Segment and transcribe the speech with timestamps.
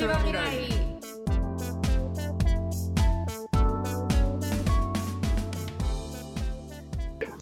[0.00, 0.40] ちは未来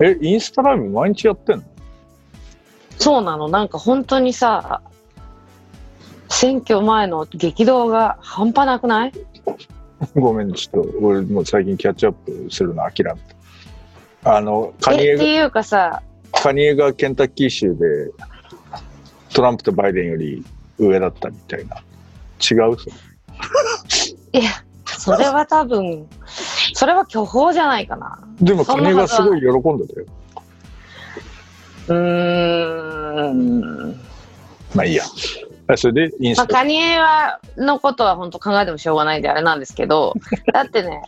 [0.00, 1.64] え、インスタライブ毎日やってんの？
[2.98, 3.48] そうなの。
[3.48, 4.80] なんか本当にさ、
[6.28, 9.12] 選挙前の激動が半端なくない？
[10.14, 13.12] ごめん、ちょっと、俺もう最近キャッチアップするの諦め
[14.24, 14.36] た。
[14.36, 18.10] あの、カニエっていうかさ、カニエがケンタッキー州で、
[19.32, 20.44] トランプとバイデンより
[20.78, 21.76] 上だったみたいな。
[22.38, 22.76] 違う？
[24.32, 24.50] いや、
[24.86, 26.06] それは多分、
[26.74, 28.18] それは巨峰じゃないかな。
[28.40, 30.06] でもカそんなはずはニエがすごい喜んでたよ。
[31.88, 33.90] うーん。
[34.74, 35.04] まあいいや。
[35.70, 40.14] あそれで、インスまあ、タ、カニエは、のことは本当考えてもしょうがないんであれなんですけど、
[40.52, 41.02] だってね、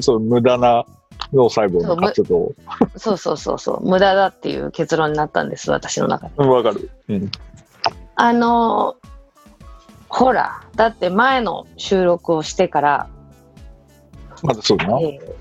[0.00, 0.84] そう無駄な
[1.32, 2.52] 脳細胞の活動。
[2.96, 6.32] そうそうそうそう、無駄だっていう結論になったんです、私の中で。
[6.38, 6.90] うんわかる。
[7.08, 7.30] うん。
[8.16, 9.09] あのー
[10.10, 13.08] ほら、だって前の収録をしてから、
[14.42, 15.00] まだそうだな？
[15.00, 15.32] えー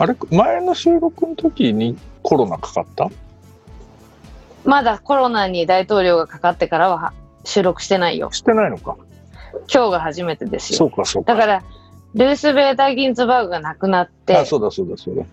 [0.00, 0.16] あれ？
[0.30, 3.10] 前の収録の時にコロナかかった？
[4.64, 7.12] まだコロナに大統領がかかってからは
[7.44, 8.30] 収録してないよ。
[8.30, 8.96] してないのか。
[9.72, 10.78] 今日が初めてですよ。
[10.78, 11.34] そうか、そうか。
[11.34, 11.64] だから、
[12.14, 15.24] ルース・ベーター・ギンズバーグが亡くなってあ、、そうだ、そうだ、そうだ。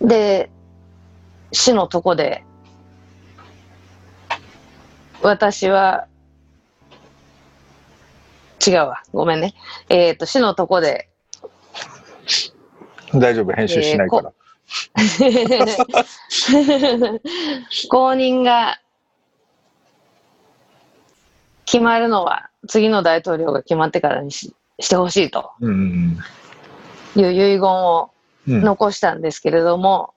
[0.00, 0.50] で、
[1.52, 2.44] 死のとこで、
[5.22, 6.08] 私は、
[8.66, 9.54] 違うわ、ごめんね。
[9.88, 11.08] えっ、と、死のとこで、
[13.12, 14.32] 大丈夫、編集しないから。
[17.88, 18.80] 公認が
[21.66, 26.18] 決まるのは次の大統領が決まってからにししてほしいとうん
[27.14, 28.10] いう遺言を
[28.46, 28.62] うんうん。
[28.62, 30.12] 残したんですけれども、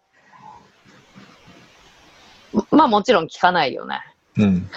[2.72, 4.02] まあもちろん聞かないよね。
[4.38, 4.70] うん。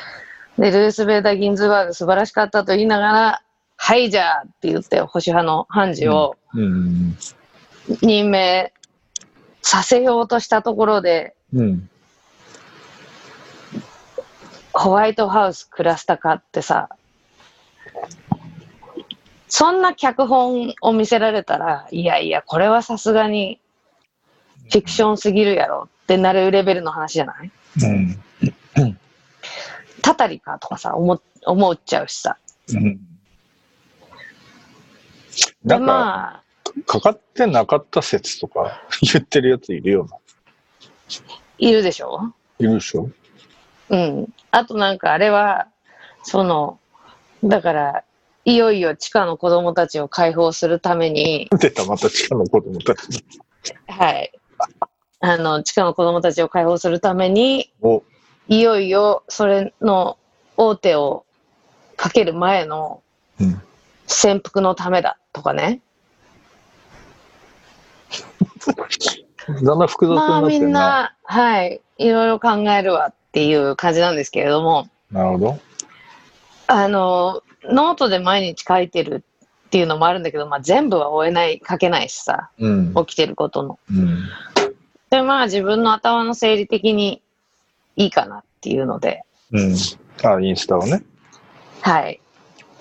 [0.58, 3.42] で、ルース・ベーター・ギンズバーグ素晴らしかったと言いながら、
[3.82, 7.16] はいじゃあって言って保守派の判事をうん。
[8.02, 8.72] 任命
[9.62, 11.88] させようとしたところで、うん。
[14.72, 16.90] ホワイトハウスクラスタカってさ、
[19.48, 23.58] そんな脚本を見せられたら、いやいや、これはさすがに
[24.70, 27.50] フィクションすぎるやろってなるレベルの話じゃない？
[28.78, 28.98] うん。
[30.02, 32.36] たたりかとかさ、思思っちゃうしさ。
[32.72, 33.00] うん。
[35.64, 36.42] で、なんか、まあ、
[36.86, 38.80] かかってなかった説とか
[39.12, 40.16] 言ってるやついるよな。
[41.58, 42.32] いるでしょ？
[42.58, 43.10] いるでしょ？
[43.90, 44.32] うん。
[44.50, 45.66] あとなんかあれは、
[46.22, 46.78] その、
[47.44, 48.04] だから、
[48.44, 53.24] いよいよ地下の子供たちを解放するために、出た、また地下の子供たち
[53.88, 54.32] はい。
[55.20, 58.02] あの、地下の子供たちを解放するために、を。
[58.48, 60.18] いよいよそれの
[60.56, 61.24] 大手を
[61.96, 63.00] かける前の
[63.40, 63.62] うん。
[64.10, 65.80] 潜伏のためだとかね。
[69.46, 70.42] だんだん複雑にまあ。
[70.42, 75.58] みんな、はい、いろいろ考えるわっていう感じなんですけれども、なるほど。
[76.66, 79.24] あの、ノートで毎日書いてる
[79.66, 82.94] っていうのもあるんだけど、まあ全部は追えない、書けないしさ、うん。
[83.06, 83.78] 起きてることの。
[83.90, 84.24] うん。
[85.10, 87.22] で、まあ自分の頭の整理的に
[87.96, 89.74] いいかなっていうので、うん。
[90.24, 91.02] あ、インスタをね。
[91.82, 92.20] はい、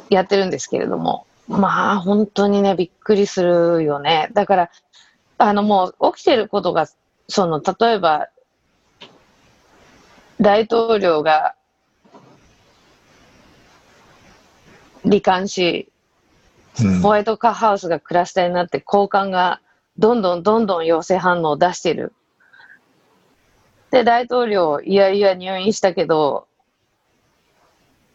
[0.09, 4.30] やってるんですけれども、まあ本当にね、びっくりするよね。
[4.34, 4.72] だから、
[5.38, 6.88] あのもう起きてることが、
[7.28, 8.28] その、例えば、
[10.42, 11.56] 大統領が
[15.06, 15.90] 罹患し、
[16.81, 17.09] うんホ。
[17.09, 19.62] ワイトハウスがクラスターになって、高官が
[19.97, 22.14] どんどんどんどん陽性反応を出してる。
[23.91, 26.47] で、大統領、いやいや入院したけど、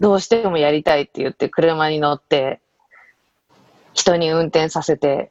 [0.00, 2.60] どうしてもやりたいって言って車に乗って、
[3.92, 5.30] 人に運転させて、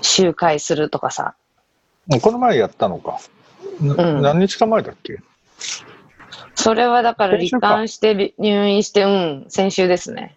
[0.00, 1.34] 集会するとかさ。
[2.22, 3.20] この前やったのか。
[3.80, 5.18] なうん何日か前だっけ？
[6.54, 10.36] それはだから罹患して入院して、うん、先週ですね。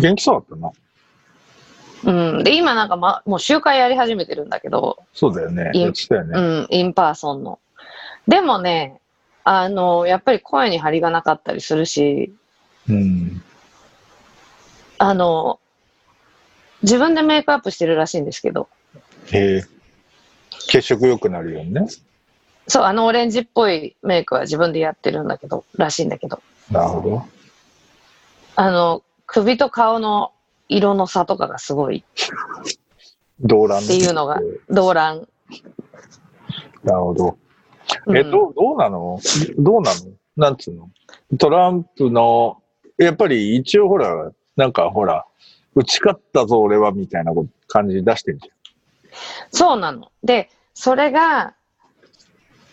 [0.00, 0.58] 元気そうだっ
[2.04, 2.32] たな。
[2.34, 2.44] うん。
[2.44, 5.70] で、今なんか、ま、もう集会やり始めてるんだけど、そうだよね。
[5.74, 6.40] いやってたようね。
[6.62, 7.58] ん、 in-person の。
[8.28, 9.00] でもね、
[9.50, 12.34] あの、やっぱり声に張りがなかったりするし、
[12.86, 13.42] うん。
[14.98, 15.58] あの、
[16.82, 18.68] 自分でメイクアップしてるらしいんですけど、
[19.32, 19.64] へえ。
[20.68, 21.86] 血色良くなるよね。
[22.66, 27.26] そう、あのオレンジっぽいメイクは自分でやってるんだけど、らしいんだけど、なるほど。
[28.54, 30.32] あの、首と顔の
[30.68, 32.04] 色の差とかがすごい
[33.40, 35.26] 動乱っていうのが、動乱。
[36.84, 37.38] なるほど。
[38.06, 39.20] うんえ、どう、どうなの？
[39.58, 40.00] どうなの？
[40.36, 40.90] なんつうの？
[41.38, 42.62] トランプの、
[42.96, 45.24] やっぱり一応ほら、なんかほら、
[45.74, 48.50] 打ち勝ったぞ俺はみたいなこと感じ出してんじ
[49.50, 50.10] そうなの。
[50.22, 51.54] で、それが、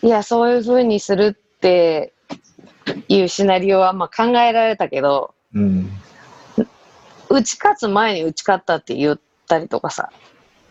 [0.02, 2.12] いや、そういうふうにするって
[3.08, 5.62] いうシナリオはまあ考えられたけど、ゃん。
[5.62, 5.90] うん。
[7.28, 10.10] 打ち勝つ前に打ち勝ったって言ったりとかさ、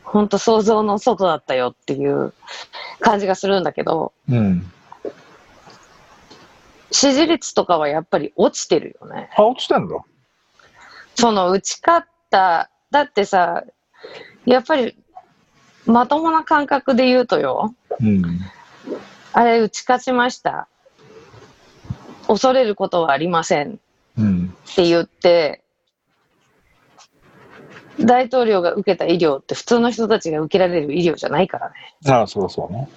[0.06, 2.34] 本当想像の外だったよっていう
[3.00, 4.72] 感じがするんだけど、うん。
[6.92, 9.30] 支持率とかはやっぱり落ちてるよね。
[9.36, 9.96] あ、落ちてんだ。
[11.16, 13.64] その打ち勝った、だってさ、
[14.46, 14.96] やっぱり
[15.86, 18.40] まともな感覚で言うとよ、うん。
[19.34, 20.68] あれ打ち勝ちました。
[22.28, 23.76] 恐れることはありませんっ
[24.18, 24.56] うん。
[24.76, 25.65] て言って、
[28.00, 31.76] 大統領が受けた医療って普通の人たちが受けられる医療じゃないからね。
[32.08, 32.90] ああ、そうそうね。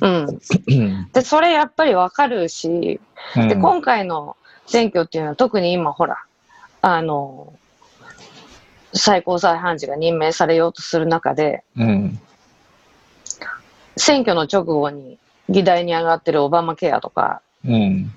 [0.00, 0.40] うん。
[0.68, 1.10] うん。
[1.12, 3.00] で、それやっぱりわかるし、
[3.34, 6.24] で、今回の選挙っていうのは特に今ほら、
[6.82, 7.52] あの、
[8.92, 12.18] 最高裁判事が任命されようとする中で、うん。
[13.96, 18.12] 選挙の直後に議題に上がってるオバマケアとか、うん。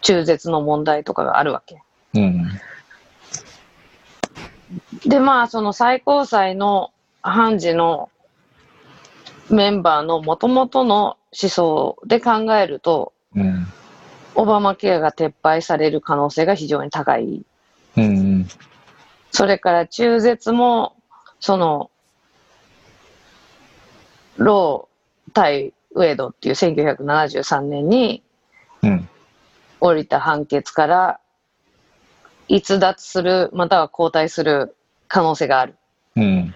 [0.00, 1.82] 中絶の問題とかがあるわけ。
[2.14, 2.46] うん。
[5.06, 8.10] で、まあ、その最高裁の判事の
[9.50, 13.66] メンバーの元々の思想で考えると、うん。
[14.34, 17.44] オバマケアが撤廃される可能性が非常に高い。
[17.96, 18.46] うん。
[19.30, 20.96] それから中絶も、
[21.40, 21.90] その、
[24.36, 28.22] ロー対ウェイドっていう1973年に
[28.82, 29.08] うん。
[29.80, 31.20] 降りた判決から
[32.48, 34.76] 逸脱する、または後退する
[35.12, 35.74] 可能性がある。
[36.16, 36.54] うん。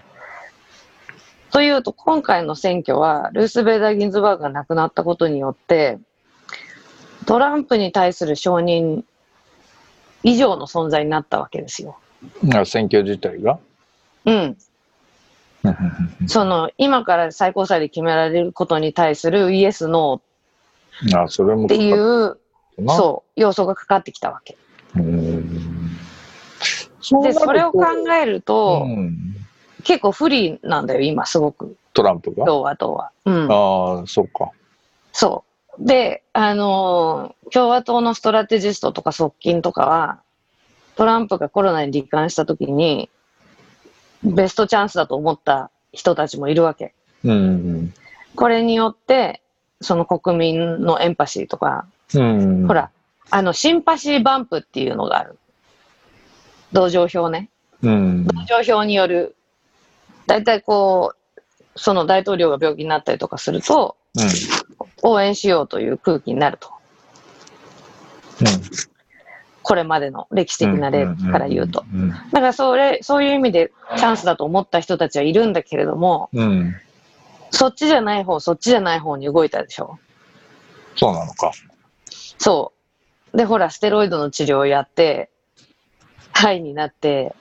[1.51, 5.99] というと、今回の選挙は、ルース・ベーダー・ギンズバーグが亡くなったことによって、
[7.27, 9.03] トランプに対する承認
[10.23, 11.97] 以上の存在になったわけですよ。
[12.55, 13.59] あ選挙自体が？
[14.25, 14.57] うん。
[16.25, 20.19] その、今から最高裁で決められることに対するイエス・ノ
[21.13, 21.63] ああ、それも。
[21.63, 22.39] ーっていう、う。
[22.87, 24.57] そう、要素がかかってきたわけ。
[24.95, 25.26] うん。
[27.01, 29.17] そで、それを考えると、うん。
[29.83, 32.45] 結構不利なんだよ、今、すごく、トランプが？
[32.45, 33.11] 共和党は。
[33.25, 33.51] うん。
[33.51, 34.51] ああ、そうか。
[35.13, 35.43] そ
[35.79, 35.85] う。
[35.85, 40.19] で、あのー共和党のストラテジストとか側近とかは、
[40.95, 43.09] トランプがコロナに罹患した時に、
[44.23, 46.93] ベストチャンスだと思った人たちもいるわけ。
[47.23, 47.93] うん。
[48.35, 49.41] これによって、
[49.79, 52.67] その国民のエンパシーとか、うん。
[52.67, 52.73] ほ。
[52.73, 52.89] ら、
[53.29, 55.37] あの、シンパシーバンプっていうのがある。
[56.73, 57.49] 同情票ね。
[57.81, 58.27] うん。
[58.27, 59.35] 同情票による、
[60.25, 61.41] 大体こう、
[61.75, 63.95] その大統領が病気になったりとかすると、
[65.03, 66.71] 応援しようという空気になると。
[69.61, 71.83] これまでの歴史的な例から言うと。。
[71.93, 72.09] うん。
[72.09, 76.75] だからそれ、そういう意味でチャンスだと思った人たちはいるんだけれども、うん。
[77.51, 79.99] そっちじゃない方、そっちじゃない方に動いたでしょ。
[80.95, 81.51] そうなのか。
[82.37, 82.71] そ
[83.33, 83.37] う。
[83.37, 85.29] で、ほら、ステロイドの治療をやって、
[86.37, 87.33] ハイになって、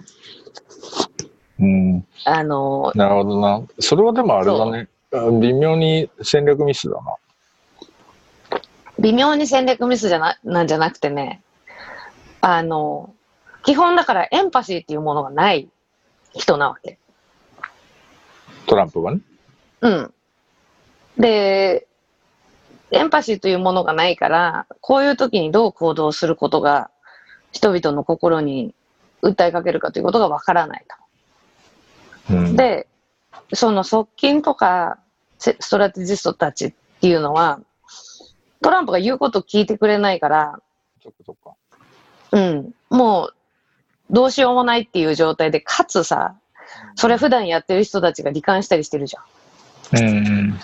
[1.58, 2.06] うん。
[2.26, 3.62] あの、なるほどな。
[3.78, 4.88] それはでもあれだね。
[5.10, 7.16] あ微妙に戦略ミスだな。
[8.98, 11.40] 微妙に戦略ミスじゃな、なんじゃなくてね、
[12.42, 13.14] あの、
[13.64, 15.70] 基本だからエンパシーっていうものがない
[16.34, 16.98] 人なわけ。
[18.66, 19.20] トランプがね。
[19.80, 20.14] うん。
[21.16, 21.86] で、
[22.90, 26.90] エンパシーというものがないから、こういう時にどう行動することが
[27.52, 28.74] 人々の心に
[29.22, 30.84] 訴えかけるかということがわからない
[32.28, 32.34] と。
[32.34, 32.56] うん。
[32.56, 32.86] で、
[33.52, 34.98] その側近とか
[35.38, 37.60] セストラテジストたちっていうのは、
[38.60, 40.60] トランプが言うことを聞いてくれないから。
[42.32, 43.34] うん、もう
[44.10, 46.34] どうしようもないっていう状態で、かつさ、
[46.96, 49.20] それ普段やってる人たちが罹患したりしてるじゃ
[49.98, 50.58] うん。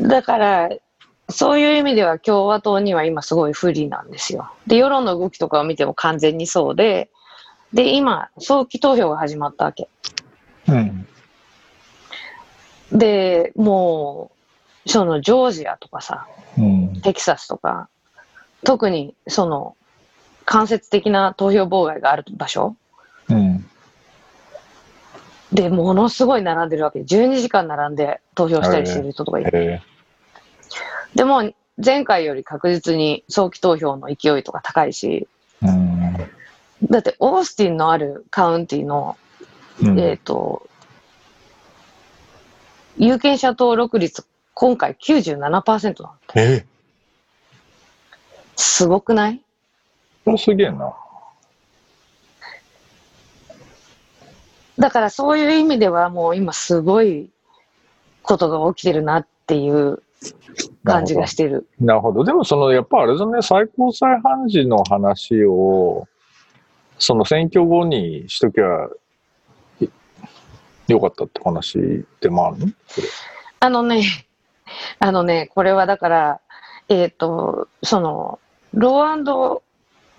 [0.00, 0.08] ん。
[0.08, 0.68] だから、
[1.28, 4.50] そういう意味では共和党には今すごい不利なんですよ。
[4.66, 7.10] で、世論の動きとかを見ても完全にそうで、
[7.72, 9.88] で、今、早期投票が始まったわけ。
[10.68, 11.06] うん。
[12.92, 14.30] で、も
[14.86, 16.28] う、そのジョージアとかさ、
[16.58, 17.00] うん。
[17.00, 17.88] テキサスとか、
[18.64, 19.76] 特にその
[20.44, 22.76] 間接的な投票妨害がある場所
[23.28, 23.66] うん。
[25.52, 27.00] でものすごい並んでるわけ。
[27.00, 29.80] 12時間並んで投票したりしてる人とかいる。
[31.14, 31.52] でも
[31.84, 35.28] 前回より確実に早期投票の勢いとか高いし、
[35.62, 36.16] うん。
[36.90, 39.16] だってオースティンのあるカウンティの、
[39.82, 40.68] うんえっ、と、
[42.96, 46.14] 有権者登録率今回97%なの。
[46.36, 46.64] え？
[48.56, 49.40] すごくない？
[50.38, 50.94] すげえな。
[54.78, 57.30] だからそういう意味ではもう今すごい
[58.22, 60.02] ことが起きてるなっていう
[60.84, 61.66] 感じがしてる。
[61.80, 62.24] なるほど。
[62.24, 66.06] でもその、やっぱあれだね、最高裁判事の話を、
[66.98, 68.88] その選挙後にしときゃ
[69.80, 69.88] い
[70.88, 72.66] よかったって話でもあるの？
[73.60, 74.04] あのね、
[74.98, 76.40] あのね、これはだから、
[76.88, 78.38] えっ、と、その、
[78.72, 79.62] ロー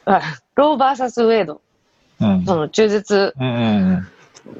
[0.06, 0.22] あ
[0.56, 1.62] ローバーサスウェイド、
[2.20, 2.46] うん。
[2.46, 3.34] その中絶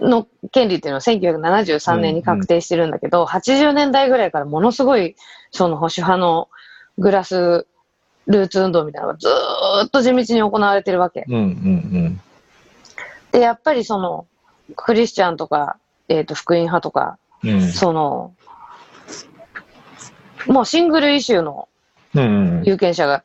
[0.02, 5.16] の権利っていうのは1973年に確定してるんだけど、80年代ぐらいからものすごい
[5.52, 6.50] その保守派の
[6.98, 7.68] グラス
[8.28, 11.26] ルーツ運動みたいなのがずーっと地道に行われてるわけ。
[11.28, 11.36] うん。
[11.36, 12.22] うんうん
[13.32, 14.28] で、やっぱりその
[14.78, 15.78] クリスチャンとか、
[16.08, 17.50] えっ、と、福音派とか、うん。
[17.50, 17.72] うん。
[17.72, 18.34] その、
[20.48, 21.68] もうシングルイシューの
[22.14, 22.64] うんうん。
[22.64, 23.24] 有権者が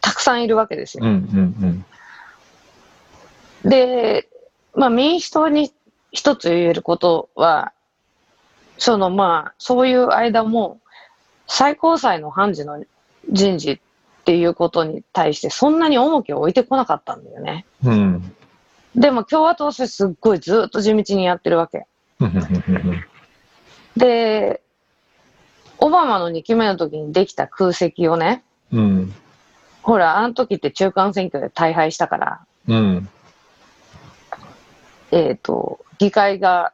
[0.00, 1.04] たくさんいるわけですよ。
[1.04, 1.84] うんうん
[3.64, 4.28] で、
[4.74, 5.72] まあ民主党に
[6.16, 7.72] 一つ言えることは、
[8.78, 10.80] そのまあ、そういう間も、
[11.46, 12.82] 最高裁の判事の
[13.30, 13.78] 人事っ
[14.24, 17.66] ていうことに対してそんなに重きを置いてこなかったんだよね。
[17.84, 17.92] うん。
[17.92, 18.36] うん。
[18.96, 21.86] でも共和党はすっごいずっと地道にやってるわけ。
[23.96, 24.62] で、
[25.78, 28.42] オバマの2期目の時にできた空席をね、
[28.72, 29.14] うん。
[29.82, 33.08] ほら、あの時って中間選挙で大敗したから、うん。
[35.12, 36.72] えっ、と、議会が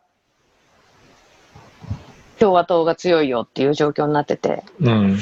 [2.38, 5.18] 共和党が強いよっていう状況になってて、うん。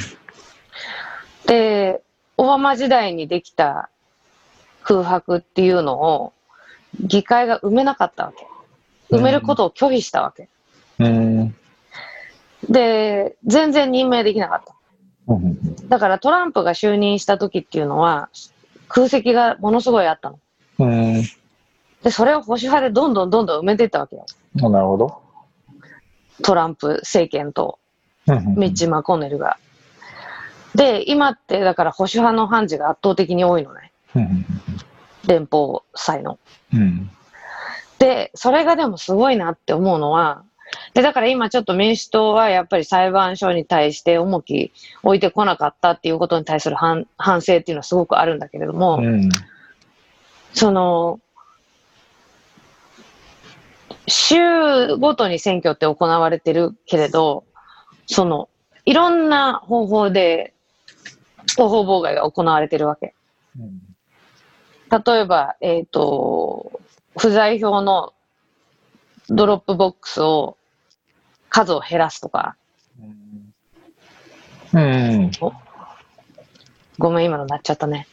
[1.47, 2.03] で、
[2.37, 3.91] オバマ時代にできた
[4.83, 6.33] 空白っていうのを
[6.99, 8.47] 議会が埋めなかったわけ。
[9.15, 10.49] 埋めることを拒否したわけ。
[10.99, 11.55] うん。
[12.69, 14.75] で、全然任命できなかった。
[15.35, 15.89] うん。
[15.89, 18.31] だからトランプが就任した時っていうのは
[18.89, 20.39] 空席がものすごいあったの。
[20.79, 21.23] うん。
[22.03, 24.27] で、それを保守派でどんどんどんどん埋めていったわけよ。
[24.55, 25.23] なるほど。
[26.43, 27.79] トランプ政権と
[28.27, 29.59] うんミッチ・マコネルが。
[30.75, 33.93] で、今ってだから保守派の判事が圧倒的に多いのね。
[34.15, 34.45] うん。
[35.27, 36.39] 連邦裁の。
[36.73, 37.11] うん。
[37.99, 40.45] で、それがでもすごいなって思うのは、
[40.95, 49.29] で、だから今ちょっと民主党はやっぱり裁判所に対して重き置いてこなかったっていうことに対する反反省っていうのはすごくあるんだけれども、うん。
[50.55, 51.19] その、
[54.11, 57.45] 州ごとに選挙って行われてるけれど、
[58.07, 58.49] その、
[58.85, 60.53] いろんな方法で
[61.57, 63.15] 投票妨害が行われてるわけ。
[64.91, 66.81] 例えば、えっ、と、
[67.17, 68.13] 不在票の
[69.29, 70.57] ドロップボックスを
[71.49, 72.57] 数を減らすとか、
[74.73, 75.31] うん。
[76.99, 78.07] ごめん、今のなっちゃったね。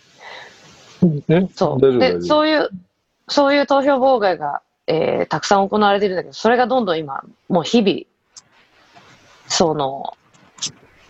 [1.30, 1.48] え？
[1.54, 2.00] そう。
[2.00, 2.70] で、そういう、
[3.28, 8.02] そういう投票妨害が、えーたくさん行われてるんだけど、それがどんどん今、もう日々、
[9.48, 10.18] その、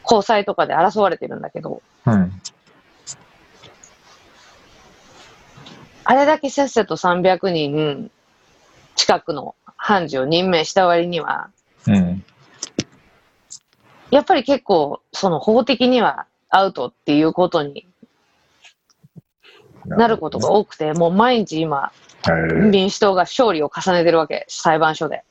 [0.03, 2.41] 交際とかで争われてるんだけど、うん。
[6.05, 8.09] あれだけせっせと300人
[8.95, 11.49] 近くの判事を任命した割には、
[11.85, 12.23] うん。
[14.09, 17.85] やっぱり結構、その法的にはアウトっていうことに
[19.85, 22.06] なることが多くて、もう毎日今、へ
[22.71, 25.23] 民主党が勝利を重ねてるわけ、裁判所で。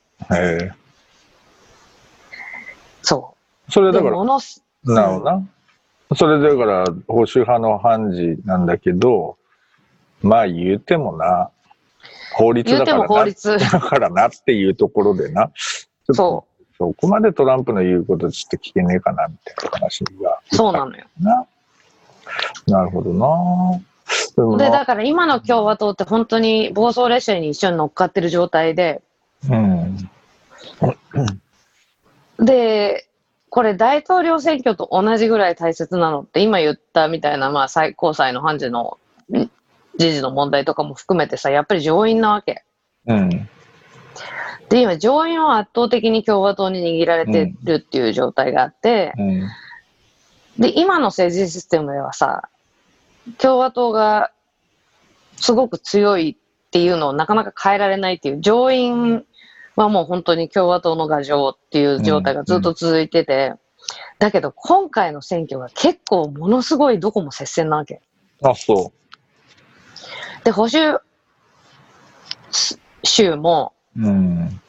[3.01, 3.35] そ
[3.67, 3.69] う。
[3.69, 5.47] でそれだからも、のすなるほどな。
[6.15, 9.37] それだから、保守派の判事なんだけど、
[10.21, 11.49] まあ言うてもな、
[12.33, 13.57] 法律だからな、法律。
[13.57, 20.39] だからなっていうところでな、ちょっとそそこまでトランプの言うことちょっと聞けねえかな、みたいな話が。
[20.51, 20.55] う。
[20.55, 21.05] そうなのよ。
[21.19, 21.45] な。
[22.67, 23.81] なるほどな。
[24.57, 29.01] でだから今の共和党って本当に暴走列車に一緒に乗っかってる状態で、
[29.49, 29.97] うん。
[32.37, 33.07] で、
[33.49, 38.99] これ大統領選挙と同じぐらい大切なのって今言ったみたいな、まあ最高裁の判事の
[39.33, 39.49] ん
[39.97, 42.63] 時事の問題とかも含めてさ、やっぱり上院なわけ。
[43.07, 43.29] うん。
[44.69, 49.49] で、今上院は圧倒的に共和党に握られてるっていう状態があって、うん。
[50.59, 52.49] で、今の政治システムではさ、
[53.37, 54.31] 共和党が
[55.37, 59.25] すごく強いっていうのをなかなか変えられないっていう、上院
[59.75, 63.53] はもう本当に共和党の牙城っていう状態がずっと続いてて、
[64.19, 68.01] だけど今回の選挙が結構ものすごいどこも接戦なわけ。
[68.43, 68.91] あ、そ
[70.43, 70.99] で、保守
[73.03, 74.07] 州もう。
[74.07, 74.61] うん。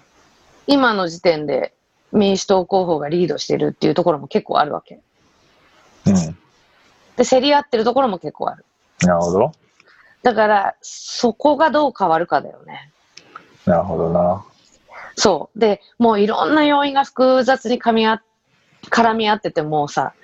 [0.67, 1.75] 今の時点で
[2.12, 5.00] 民主党候補がリードしてるっていうところも結構あるわけ。
[7.19, 7.25] うん。
[7.25, 8.65] で、競り合ってるところも結構ある。
[9.01, 9.53] なるほど。
[10.23, 12.91] だから、そこがどう変わるかだよね。
[13.67, 14.45] なるほどな。
[15.17, 15.59] そう。
[15.59, 18.23] で、もういろんな要因が複雑に噛み合
[18.89, 20.15] 絡み合っててもうさ、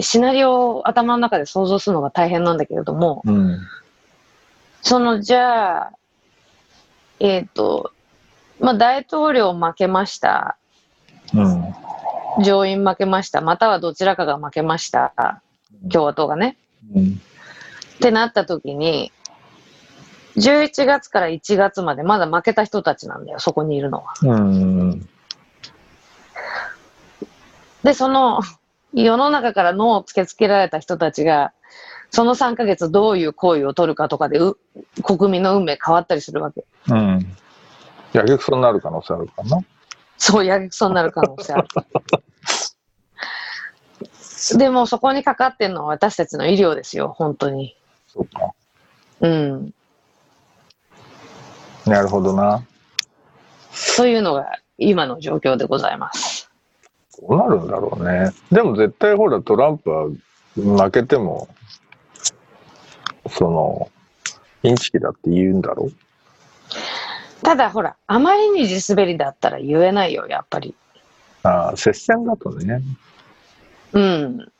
[0.00, 3.58] シナリオを頭の中で想像するのが大変なんだけれども、うん。
[4.82, 5.92] その、じゃあ、
[7.20, 7.92] えっ、と、
[8.60, 10.56] まあ、大統領負けました。
[11.34, 11.74] うん。
[12.42, 13.40] 上院負けました。
[13.40, 15.42] またはどちらかが負けました。
[15.92, 16.56] 共和党がね。
[16.94, 17.20] うん。
[17.96, 19.12] ってなった時に、
[20.36, 24.14] 11月から1月までまだ負けた人たちなんだよ、そこにいるのは。
[24.22, 25.08] うん。
[27.84, 28.40] で、その、
[28.92, 31.52] 世の中から脳を突きつけられた人たちが、
[32.10, 34.56] その3ヶ月どういう行為を取るかとかでう、
[35.02, 36.64] 国民の運命変わったりするわけ。
[36.88, 37.26] うん。
[38.12, 39.58] やけくそになる可能性あるかな。
[40.16, 41.68] そう、やけくそになる可能性ある。
[44.52, 47.76] でも、そこにかかってるのは私たちの医療ですよ、本当に。
[48.08, 48.52] そうか。
[49.20, 49.74] うん。
[51.86, 52.62] なるほどな。
[53.96, 56.50] というのが今の状況でございます。
[57.20, 58.32] どうなるんだろうね。
[58.50, 60.08] でも絶対ほらトランプは
[60.56, 61.48] 負けても、
[63.28, 63.90] その、
[64.62, 65.92] インチキだって言うんだろう。
[67.44, 70.74] ただ、ほら、あまりに地滑りだったら言えないよ、やっぱり。
[71.42, 72.82] ああ、接戦だとね。
[73.94, 74.52] うん。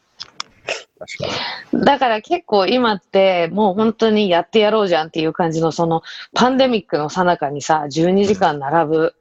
[1.75, 9.15] だから結構今ってもう本当にやってやろうじゃんっていう感じのそのパンデミックの最中にさ、12時間並ぶ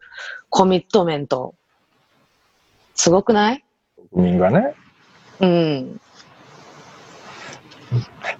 [0.49, 1.55] コミットメント。
[2.95, 3.55] すごくない？
[3.55, 3.63] に。
[4.11, 4.75] 国民がね。
[5.41, 5.99] うん。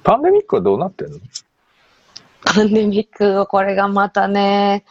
[0.03, 1.20] パンデミックはどうなってんの？
[2.46, 4.86] パンデミック、これがまたね、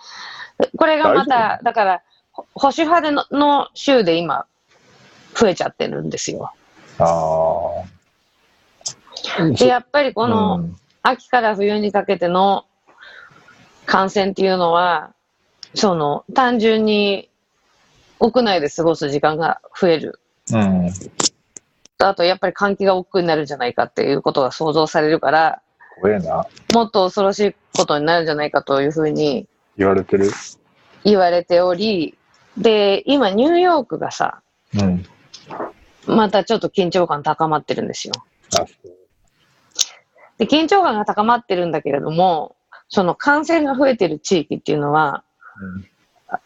[0.76, 4.46] これがま大た、だから、ほ保守派でのの州で今、
[5.34, 6.52] 増えちゃってるんですよ。
[9.58, 12.64] で、やっぱりこうのん秋から冬にかけての
[13.86, 15.12] 感染っていうのは、
[15.74, 17.28] その、単純に
[18.20, 20.20] 屋内で過ごす時間が増える。
[20.52, 20.90] うん。
[21.98, 25.62] あと、やっぱり換気が億劫になるんじゃないかっていうことが想像されるから、
[26.00, 26.46] 怖えな。
[26.72, 30.30] もっと恐ろしいことになるんじゃないかというふうに言われてる？
[31.04, 32.16] 言われており、
[32.56, 34.40] で、今ニューヨークがさ、
[34.74, 35.04] うん。
[36.06, 38.14] またちょっと緊張感高まってるんですよ。
[40.38, 42.56] で、緊張感が高まってるんだけれども、
[42.88, 45.24] その感染が増えてる地域っていうのは、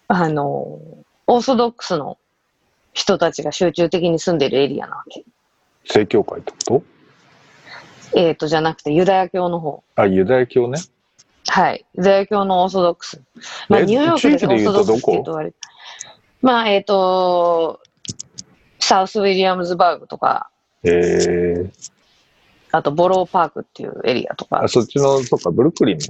[0.09, 0.45] あの、
[1.27, 2.19] オーソドックスの
[2.93, 5.25] 人たちが集中的に住んでるエリアなわけ。
[5.85, 6.83] 正教会ってこ
[8.15, 9.83] えっ、と、じゃなくてユダヤ教の方。
[9.95, 10.79] とあ、ユダヤ教ね。
[11.49, 11.85] はい。
[11.97, 13.23] ユダヤ教のオーソドックス。
[13.69, 15.53] まあ、えニューヨークでオーソドックスって言うとあれ。
[16.43, 17.81] まあ、えっ、と、
[18.87, 20.49] サウスウィリアムズバーグとか、
[20.85, 20.91] え
[21.59, 21.71] え
[22.71, 26.05] あとボローパークっていうエリアとかあ、、そっちの、そっか、ブルックリンの。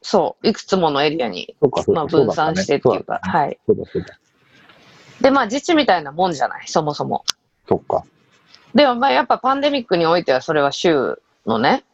[0.00, 1.54] そう、いくつものエリアに、
[1.88, 3.58] まあ、分散してっていうか、はい。
[3.66, 4.18] そうだ、そうだ。
[5.20, 7.24] で、まあ、自治みたいなもんじゃない、そもそも。
[7.68, 8.04] そっか。
[8.74, 11.84] でも、まあ、やっぱパンデミックにおいては、それは州のね、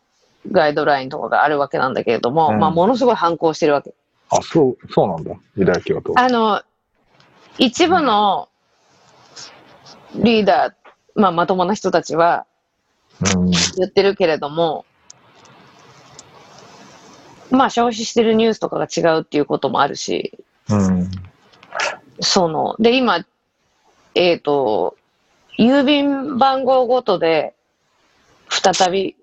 [0.51, 3.95] ガイドラインとかがあるわけなんだけれども、うんまあ、ものすごい反抗してるわけ。
[4.31, 5.35] あ、そう、そうなんだ。
[5.57, 6.15] ユダヤ教と。
[6.17, 6.63] あの、
[7.59, 8.48] 一部の
[10.15, 10.75] リーダー、
[11.15, 12.47] まあ、まともな人たちは
[13.37, 13.51] うん。
[13.51, 14.85] 言ってるけれども、
[17.51, 21.11] まあ、消費してるニュースとかが違うっていうこともあるし、うん。
[22.21, 23.25] その、で、今、
[24.15, 24.97] えっ、と、
[25.59, 27.55] 郵便番号ごとで、
[28.49, 29.17] 再び、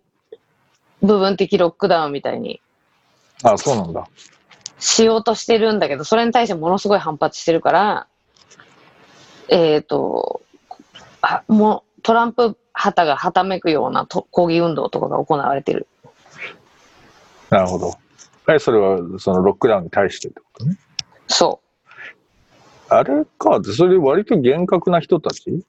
[1.02, 2.62] 部分的ロックダウンみたいに
[3.44, 4.08] あ、そうなんだ。
[4.80, 8.08] しようとしてるんだけど、それに対してものすごい反発してるから、
[9.50, 10.45] えっ、と、あ
[11.48, 15.88] もうトランプ旗がはためくようなと抗議運動とかが行われてる。
[17.50, 17.94] なるほど。
[18.48, 20.78] え、それは、そのロックダウンに対してってことね？
[21.28, 21.60] そ
[22.90, 25.64] あれか、それ割と厳格な人たち？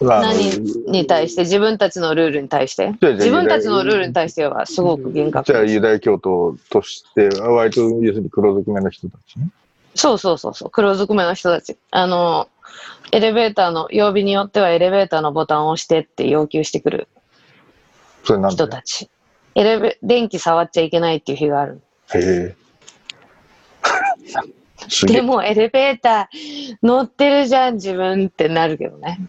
[0.00, 2.94] 何に対して、自分たちのルールに対して？
[3.00, 9.50] 自分たちのルールに対してはすごく厳格じゃあユダヤ教徒として、割と要するに黒ずくめの人たちね。
[9.96, 11.76] そうそうそうそう、黒ずくめの人たち。
[11.90, 12.48] あの、
[13.12, 17.08] エレベーターの、曜日によってはエレベーターのボタンを押してって要求してくる
[18.24, 18.56] それなんで？
[18.56, 19.08] 人たち。
[19.54, 21.80] エレベ、電気触っちゃいけないっていう日がある。
[22.14, 22.56] へえ。
[24.88, 25.16] すげえ。
[25.16, 29.18] でもエレベーター乗ってるじゃん自分ってなるけどね。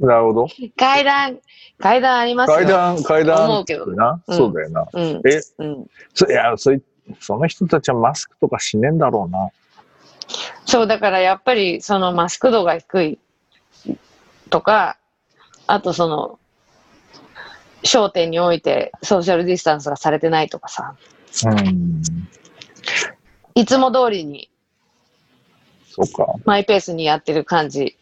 [0.00, 0.48] なるほど。
[0.76, 1.38] 階段、
[1.78, 2.56] 階段ありますよ。
[2.56, 4.86] 階段、階段思うけどな、うんそうだよな。
[4.92, 5.22] うん。
[5.26, 5.86] え、うん。
[6.14, 6.82] そいやそい、
[7.20, 9.50] その人たちはマスクとかしねえんだろうな。
[10.66, 13.18] そう、だからやっぱりそのマスク度が低い
[14.50, 14.96] とか、
[15.66, 16.38] あとその、
[17.82, 20.96] 焦点においてソーシャルディスタンスがされてないとかさ、
[21.46, 22.02] うん。
[23.54, 24.48] いつも通りに
[25.94, 26.34] そうか。
[26.44, 27.96] マイペースにやってる感じ。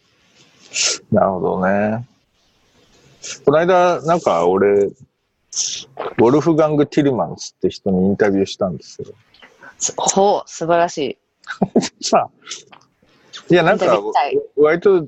[1.11, 2.07] なるほどね。
[3.45, 9.09] この間、なんか俺、ウォルフガング・ティルマンスって人にインタビューしたんですよ。
[9.77, 11.17] すほう、素晴らしい。
[12.01, 12.29] さあ、
[13.49, 13.99] いや、なんか
[14.55, 15.07] 割と、ん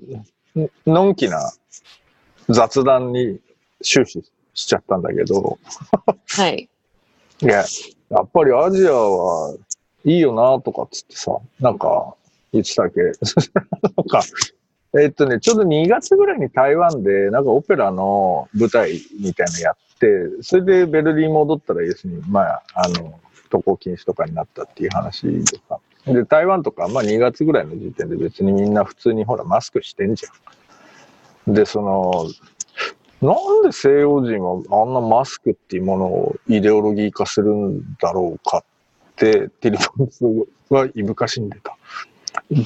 [0.86, 1.52] のんきな
[2.50, 3.39] 雑談に
[3.84, 5.60] 終始しちゃったんだけど、
[6.28, 6.69] はい。
[7.41, 7.65] いや、
[8.10, 9.56] やっぱりアジアは
[10.06, 12.15] いいよなとかっつってさ、なんか
[12.54, 13.02] 言ってたわけ。
[13.02, 13.12] なん
[14.08, 14.24] か、
[14.98, 20.08] えっとね、ちょうど2月ぐらいに台湾で、なんかオペラの舞台みたいなのやって、
[20.41, 23.19] それでベルリン戻ったら要するに、まあ、あの、
[23.50, 25.80] 渡航禁止とかになったっていう話とか。
[26.08, 31.54] で、台湾とか、まあ2月ぐらいの時点で別にみんな普通にほらマスクしてんじゃん。
[31.54, 32.26] で、その、
[33.22, 38.63] なんで西洋人はあんなマスクっていうものをイデオロギー化するんだろうかっ
[39.15, 40.24] て、ティリポンス
[40.70, 41.76] はいぶかしんでた。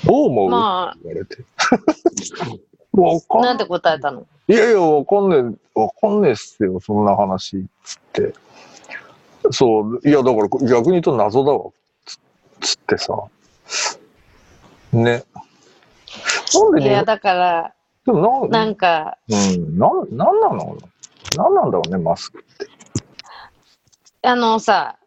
[0.06, 1.44] どう思う、まって言われて。
[2.92, 4.26] わかあ、んなんて答えたの？
[4.48, 8.34] いやいや、わかんねえ、わかんねえっすよ、そんな話、つって。
[9.52, 11.70] そう、いや、だから逆に言うと謎だわ、
[12.60, 13.14] つつってさ。
[14.92, 15.24] ね。
[16.54, 17.74] なんでいや、日だから、
[18.06, 20.78] 本でもななんか、うん、なん、なんなの？
[21.38, 22.68] なんなんだろうね、マスクって。
[24.24, 24.98] あのさ、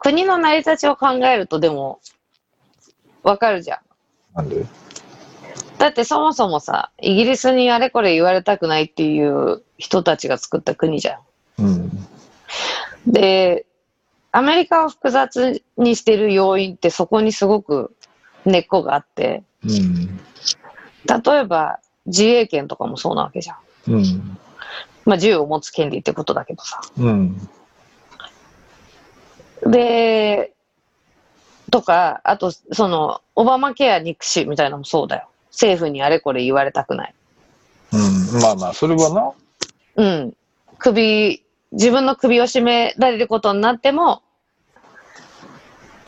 [0.00, 2.00] 国の成り立ちを考えるとでも、
[3.22, 3.78] わかるじゃん。
[4.34, 4.66] なんで？
[5.78, 11.20] だってそもそもさ、イギリスにあれこれ言われたくないっていう人たちが作った国じゃ
[11.58, 11.66] うん。
[11.86, 11.90] ん。
[13.06, 13.64] で、
[14.32, 17.94] アメリカを複雑にしてる要因ってそこにすごく
[18.44, 20.20] 根っこがあって、うん。
[21.06, 23.92] 例えば自衛権とかもそうなわけじゃん。
[23.92, 24.38] うん。
[25.04, 26.80] まあ銃を持つ権利ってことだけどさ。
[26.98, 27.48] うん。
[29.66, 30.52] で、
[31.70, 35.28] とか、あと、その、オバマケア憎しみたいなのもそうだよ。
[35.50, 37.14] 政府にあれこれ言われたくない。
[37.92, 38.40] うん。
[38.40, 39.32] まあまあ、それはな。
[39.96, 40.34] うん。
[40.78, 44.22] 首、自分の首を絞められることになっても、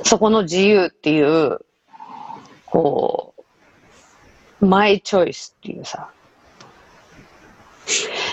[0.05, 1.61] そこの自由っていう、
[2.67, 3.35] こ
[4.61, 6.11] う、マイチョイスっていうさ。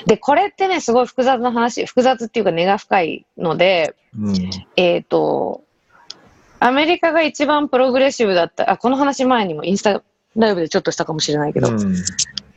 [0.05, 4.35] で、これってね、すごい複雑な話、複雑っていうか根が深いので、うん。
[4.75, 5.63] えっ、と、
[6.59, 10.03] アメリカが一番プログレッシブだった、あ、この話前にもインスタ
[10.35, 11.95] ライブでちょっとしたかもしれないけど、うん。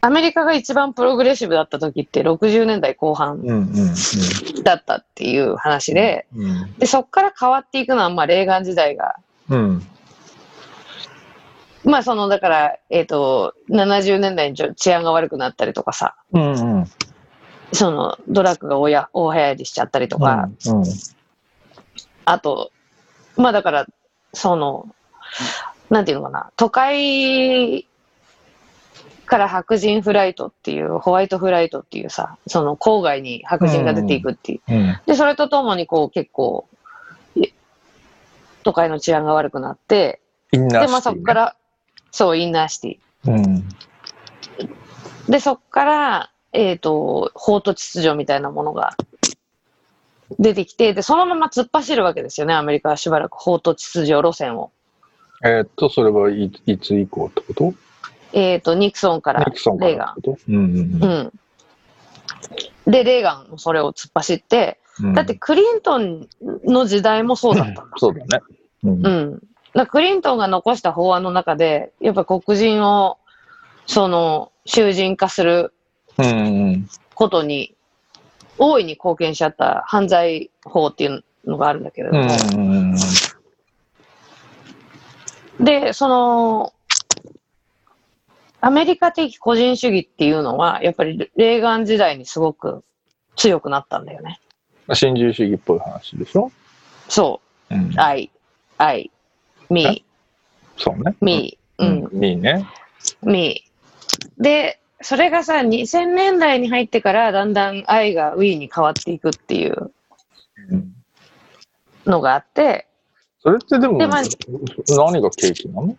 [0.05, 3.49] アメリカが一番プログレッシブだった時って60年代後半うん。
[3.49, 4.65] うん。
[4.65, 6.75] だったっていう話で、うん。
[6.77, 9.15] で、そっから変わっていくのは、まあ、レーガン時代が、
[9.49, 9.87] うん。
[11.85, 16.79] まあ、その、だから、えっ、と、70年代に治安が悪くなったりとかさ、うん。
[16.79, 16.91] うん。
[17.73, 20.85] その、ドラッグが大や大流行りしちゃったりとか、うん。
[22.25, 22.73] あと、
[23.37, 23.87] まあだから、
[24.33, 24.89] その、
[25.91, 27.87] なんていうのかな、都会
[29.27, 34.61] から白人フライトっていう、ホワイトフライトっていうさ、その郊外に白人が出ていくっていう。
[34.69, 35.01] うん。
[35.07, 36.69] で、それとともにこう結構、
[37.37, 37.49] い
[38.63, 41.57] 都会の治安が悪くなって、で、まあそこから、
[42.11, 43.35] そう、インナーシテうん。
[43.37, 43.63] ィ。
[45.29, 48.97] で、そこから、えっ、と、法と秩序みたいなものが
[50.39, 54.71] 出てきて、で、そのまま突っ走るわけですよね、アメリカはしばらく法と秩序路線を。
[55.45, 57.75] えーっと、それはいいつ以降ってこと？
[58.33, 60.17] えっ、と、ニクソンからレーガン。
[60.49, 61.33] うん。
[62.87, 65.15] で、レーガンもそれを突っ走って、うん。
[65.15, 66.29] だってクリントン
[66.65, 67.85] の時代もそうだったんだ。
[67.97, 68.45] そうだね。
[68.85, 69.07] うん。
[69.07, 69.43] うん。
[69.75, 73.19] だクリントンが残した法案の中で、やっぱ黒人を、
[73.87, 75.73] その、囚人化する。
[77.15, 77.75] ことに、
[78.59, 82.29] 大いに貢献しちゃった犯罪法っていうのがあるんだけれども、
[85.61, 86.73] で、その、
[88.65, 92.85] アメリカ的個人主義っていうのは、やっぱりレーガン時代にすごく
[93.37, 94.39] 強くなったんだよね。
[94.87, 94.97] うん。
[94.97, 96.53] 新自由主義っぽい話でしょ？
[97.09, 97.93] そうんう。。
[97.97, 98.31] I,
[98.79, 99.11] I,
[99.69, 100.05] me,
[100.77, 101.17] そうね。
[101.21, 102.25] me, ううんん。
[102.25, 102.65] いいね。
[103.23, 103.65] me.
[104.39, 109.91] で、それがさ、2000年代に入ってからだんだん I が we に変わっていくっていう
[110.71, 110.95] うん
[112.07, 112.87] のがあって、
[113.41, 114.23] それってでも、でまあ
[114.89, 115.97] 何が契機なの？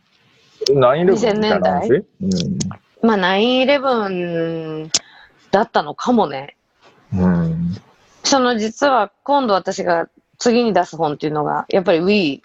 [0.70, 1.90] ?9-11 みたいな話
[2.22, 2.58] ？2000
[3.02, 4.90] まあ9-11
[5.52, 6.56] だったのかもね。
[7.14, 7.24] うん。
[7.24, 7.78] うん。
[8.24, 12.42] その実は今度私が次に出す本っていうのが、やっぱり We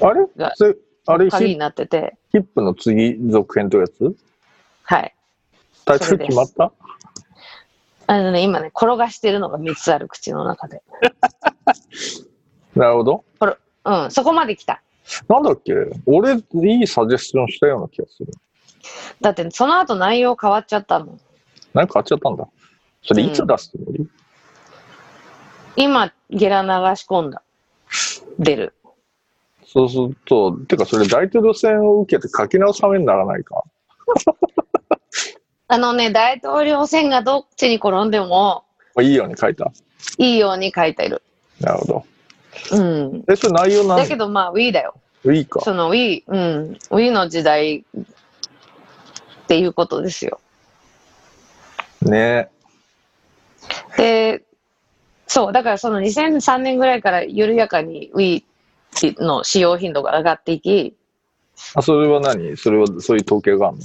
[0.00, 0.26] あれ？
[0.36, 0.54] が
[1.06, 4.16] あれ、ヒ鍵になってて、ヒップの次続編というやつ？
[4.82, 5.14] はい。
[5.84, 6.72] タイトル決まった
[8.06, 10.82] あのね、今ね、転がしてるのが3つある口の中で。
[12.74, 13.24] なるほど。
[13.84, 14.82] うん、そこまで来た。
[15.28, 15.74] なんだっけ？
[16.06, 18.32] 俺、いいサジェスションしたような気がする。
[19.20, 21.20] だって、その後内容変わっちゃったもん。
[21.74, 22.48] 何か買っちゃったんだ。
[23.02, 24.08] それいつ出すつもり、
[25.76, 27.42] 今、ゲラ流し込んだ。
[28.38, 28.74] 出る。
[29.66, 33.62] そうすると、てかそれ大統領選を受けて書き直すためにならないか。
[35.68, 38.64] あのね、大統領選がどっちに転んでも
[39.00, 39.70] いいように書いた。
[40.18, 41.22] いいように書いてる。
[41.60, 42.04] なるほど。
[42.72, 43.24] うん。
[43.28, 44.94] え、それ内容なんだけど、まあ、Wii だよ。
[45.24, 45.60] いいか。
[45.60, 46.78] その Wii、うん。
[46.90, 47.84] Wii の時代っ
[49.46, 50.40] ていうことですよ。
[52.02, 52.50] ね
[53.96, 54.42] で、
[55.26, 58.42] そう、だからその2003年ぐらいから緩やかに Wii
[59.22, 60.96] の使用頻度が上がっていき、
[61.74, 62.56] あ、それは何？
[62.56, 63.82] それは、そういう統計があるの？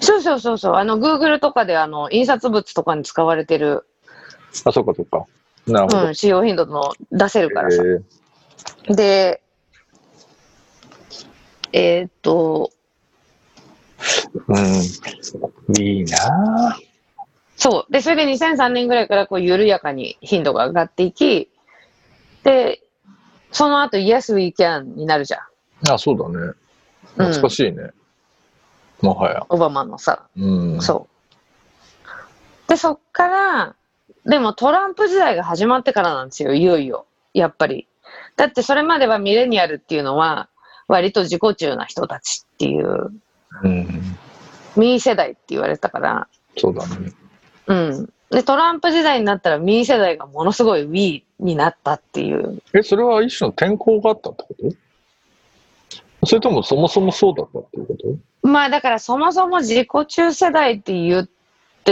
[0.00, 3.86] そうそうそうそう、あの Google とかであの印刷物とかに使われてる、
[4.64, 5.24] あ、そっかそっか。
[5.66, 6.06] なるほど。
[6.08, 7.82] うん、使用頻度の出せるからさ。
[7.82, 8.02] えー
[8.88, 9.40] で、
[11.72, 12.70] えーっと、
[14.46, 15.82] うん。
[15.82, 16.84] いいなぁ
[17.56, 17.92] そう。
[17.92, 21.48] で、それで2003年ぐらいからこう緩やかに頻度が上がっていき、
[22.42, 22.82] で、
[23.52, 25.92] その後 Yes We Can になるじゃん。
[25.92, 26.52] あ、そうだね。
[27.16, 27.90] 懐かしいね。
[29.00, 29.46] もはや。
[29.48, 30.26] オバマのさ。
[30.36, 30.82] うん。
[30.82, 31.08] そ
[32.66, 32.68] う。
[32.68, 33.76] で、そっから、
[34.26, 37.06] でもトランプ時代が始まってからなんですよ、いよいよ。
[37.34, 37.86] やっぱり。
[38.36, 40.48] だってそれまではミレニアルっていうのは、
[40.88, 43.10] 割と自己中な人たちっていう、
[43.62, 44.16] うん。
[44.76, 47.12] ミー世代って言われてたから、そうだね。
[47.66, 48.12] うん。
[48.30, 52.60] で、トランプ時代になったらミー世代がものすごい Wii になったっていう。
[52.72, 54.54] え、それは一種の天候があったってこ
[56.20, 56.26] と？
[56.26, 57.94] それともそもそもそうだったっていうこ
[58.42, 58.48] と？
[58.48, 61.30] まあだからそもそも自己中世代って言って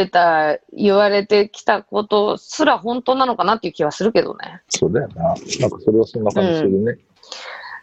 [0.08, 4.62] た、言われてきたことすら本当なのかなっていう気はするけどね。
[4.68, 5.22] そうだよな。
[5.24, 6.98] なんかそれはそんな感じするね。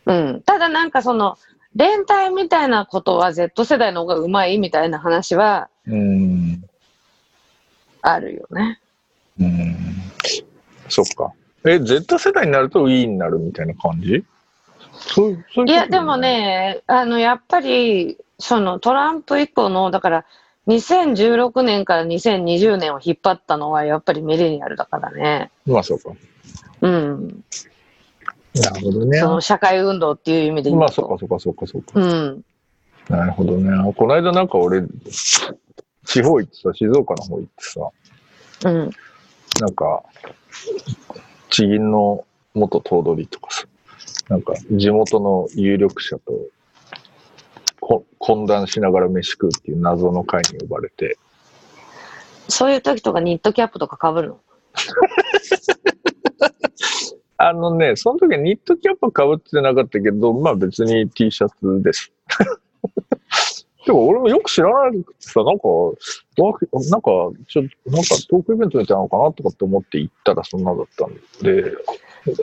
[0.06, 0.42] うん。
[0.46, 1.38] ただなんかその、
[1.76, 6.64] 連帯みたいなことは Z 世代の方がうまいみたいな話はうん。
[8.02, 8.80] あるよね。
[9.40, 9.76] うん。
[10.88, 11.32] そっか。
[11.66, 14.24] え、Z 世代になると Wii になるみたいな感じ？
[14.92, 16.18] そういう、いや、でも。
[16.18, 20.26] ね、あの、やっぱり、そのトランプ以降の、だから、
[20.70, 25.50] 2016年から2020年を引っ張ったのはやっぱりミレニアルだからね。
[25.66, 26.12] まあそうか。
[26.82, 27.44] うん。
[28.54, 29.30] なるほどねそ。
[29.30, 30.80] の社会運動っていう意味で言うと。
[30.80, 32.00] まあそうかそうかそうかそうか。
[32.00, 32.44] うん。
[33.10, 33.94] なるほどね。
[33.96, 34.84] この間なんか俺、
[36.06, 38.90] 地方行ってさ、静岡の方行ってさ、うん。
[39.60, 40.04] なんか、
[41.50, 43.66] 地銀の元頭取とかさ、
[44.30, 46.50] なんか地元の有力者とこ
[48.20, 51.18] 懇談しながら飯食うっていう謎の会に呼ばれて、
[52.48, 54.40] そういう時とかニットキャップとか被るの？
[57.42, 62.12] あのね、その時はニットキャップかぶってなかったけど、まあ別に T シャツです。
[63.86, 65.94] でも俺もよく知らなくてさ、なんか、わ
[66.92, 67.10] なんか、
[67.48, 71.74] ちょなんかトークイベントみたいなのかなとかって思って行ったらそんなだったんで、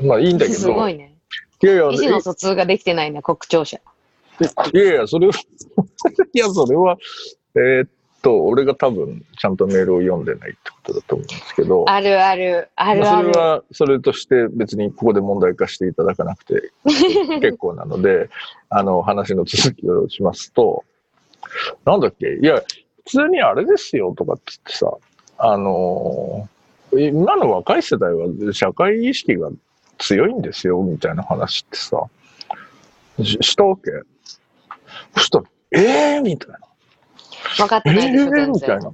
[0.03, 1.15] まあいいんだけど、すごいね。
[1.63, 3.79] いやいや、意思の疎通ができてないね、国庁舎。
[4.73, 5.33] いやいや、それは、
[6.33, 6.97] いや、それは、
[7.55, 7.89] えーっ
[8.23, 13.29] と、俺が多分、ちゃんとメールを読んでないってことだと思うんですけど、あるある、あるある。
[13.33, 13.45] それ。
[13.45, 16.71] は、それとして別にここで問題化していただかなくて
[17.41, 18.29] 結構なので、
[18.69, 20.85] あの、話の続きをしますと、
[21.85, 22.35] なんだっけ？
[22.35, 22.61] いや、
[23.05, 24.93] 普通にあれですよとかって言ってさ、
[25.39, 26.57] あのー
[26.99, 29.51] 今の若い世代は社会意識が
[29.99, 32.01] 強いんですよ、みたいな話ってさ、
[33.23, 33.91] ししたわけ？
[35.17, 36.23] そしたら、えー？
[36.23, 36.59] みたいな。
[37.59, 38.31] 分かってえないでしょ、ー？
[38.37, 38.79] 全みたい然。
[38.81, 38.91] な。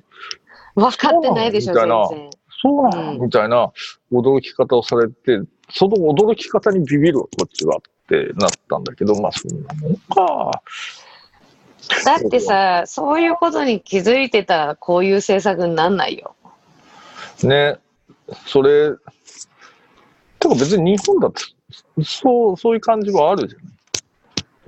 [0.75, 2.09] 分かってないでしょ、全そうな。
[2.63, 3.73] そうなの、うんみたいな
[4.13, 10.63] 驚き方をされて、その驚き方にビビるわこっちはってなったんだけど、まあそんなもんか。
[12.05, 16.37] だってさ、そういうことに気づいてたら、こういう政策になんないよ。
[17.43, 17.79] ね、
[18.47, 18.93] それ、
[20.39, 21.43] てか別に日本だって、
[22.05, 23.72] そう、そういう感じはあるじゃない？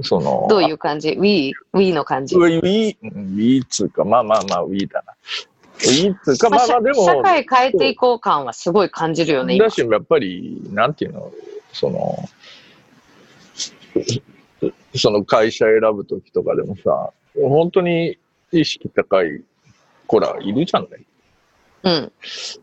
[0.03, 2.35] その、どういう感じ ?We、We の感じ？
[2.35, 5.13] ウィー、ウィー、ウィーつうか、まあまあまあ、ウィーだな。
[5.13, 11.33] ウィーつうか、まあまあでも、社会変えていこう感はすごい感じるよね、今だし、やっぱり、なんていうの、
[11.73, 12.29] その、
[14.97, 18.19] その会社選ぶときとかでもさ、本当に
[18.51, 19.43] 意識高い
[20.07, 21.07] 子らいるじゃない。
[21.85, 22.13] うん。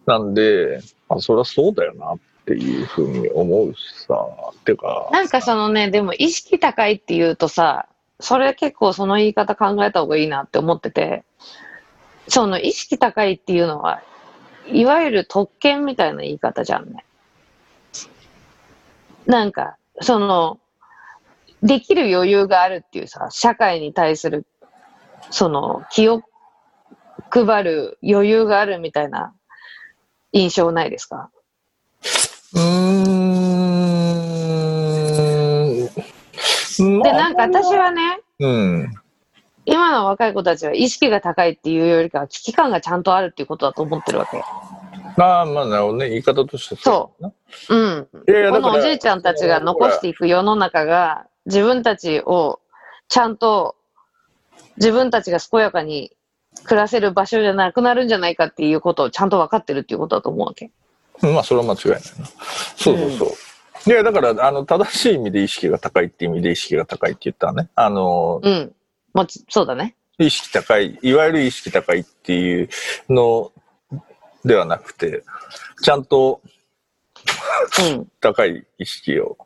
[0.06, 4.16] なんで、あ、そりゃそうだよなっっていうふうに思うしさ。
[4.66, 5.10] ていうか。
[5.12, 7.88] なんかそのね、でも意識高いっていうとさ、
[8.20, 11.24] それ結構その言い方考えた方がいいなって思ってて、
[12.28, 14.02] その意識高いっていうのは、
[14.68, 17.04] いわゆる特権みたいな言い方じゃんね。
[19.26, 20.60] なんか、その、
[21.64, 24.46] できる余裕があるっていうさ、社会に対する、
[25.30, 26.22] その、気を
[27.32, 29.34] 配る余裕があるみたいな
[30.32, 31.30] 印象ないですか？
[32.54, 32.62] うー
[37.00, 37.02] ん。
[37.04, 38.94] で、なんか私はね、うん。
[39.66, 44.44] 今の若い子たちは意識が高いっていうよりかは危機感がちゃんとあるっていうことだと思ってるわけ。
[45.18, 46.10] まあまあなるほどね。
[46.10, 47.32] 言い方としてそう。
[47.70, 48.08] うん。
[48.28, 52.60] いやいやだからこのおじいちゃんたちが残していく世の中が自分たちを
[53.08, 53.76] ちゃんと
[54.78, 56.12] 自分たちが健やかに
[56.64, 60.72] 暮らせる場所じゃなくなるんじゃないかっていうことをちゃんと分かってるっていうことだと思うわけ。
[61.22, 62.02] まあそれは間違いないな。
[62.76, 63.30] そうそうそう。
[63.88, 67.70] いやだからあの正しい意味で意識が高いって意味で意識が高いって言ったらね。
[67.76, 68.74] あの、うん。
[69.14, 69.96] もち、そうだね。
[70.20, 72.70] 意識高い、いわゆる意識高いっていう
[73.10, 73.52] の
[74.46, 75.24] ではなくて、
[75.82, 76.42] ちゃんと
[77.80, 78.08] うん。
[78.20, 79.38] 高い意識を、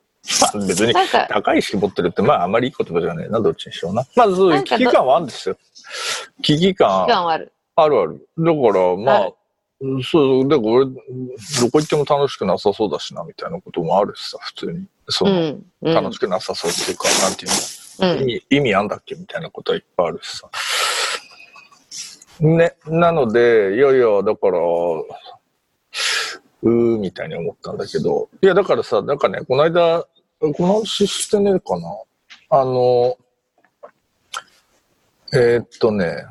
[0.41, 0.93] まあ別に
[1.29, 4.05] 高い意識持ってるって、まああまりいい言葉じゃないな、どっちにしろな。
[4.15, 5.57] まずそういう危機感はあるんですよ。
[6.41, 7.51] 危機感期間はある。
[7.75, 8.27] あるある。
[8.37, 9.31] だからまああ、
[10.03, 10.91] そう、だから俺、ど
[11.71, 14.85] こ行っても楽しくなさそうだしな、みたいなこともあるしさ、普通に。
[15.09, 15.65] そうの、ん。
[15.81, 15.93] うん。
[15.93, 18.13] 楽しくなさそうっていうか、なんていうの。
[18.13, 18.29] うん。
[18.29, 20.49] 意味意味あんだっけみたいなことはいっぱいあるしさ。
[22.39, 30.05] ね、なので、いやいや、だから、うーみたいに思ったんだけど、いや、だからさ、なんかね、この間、
[30.39, 31.89] この話してねえかな。
[32.49, 33.17] あの、
[35.33, 36.25] えーっとね、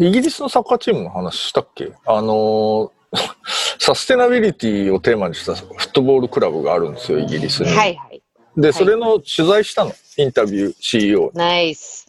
[0.00, 1.92] イギリスのサッカーチームの話したっけ？
[2.06, 2.92] あの、
[3.80, 7.68] サステナビリティをテーマにしたフットボールクラブがあるんですよ、イギリスに。
[7.70, 8.22] はいはい。
[8.56, 12.06] で、それの取材したの、インタビュー、CEO ナイス。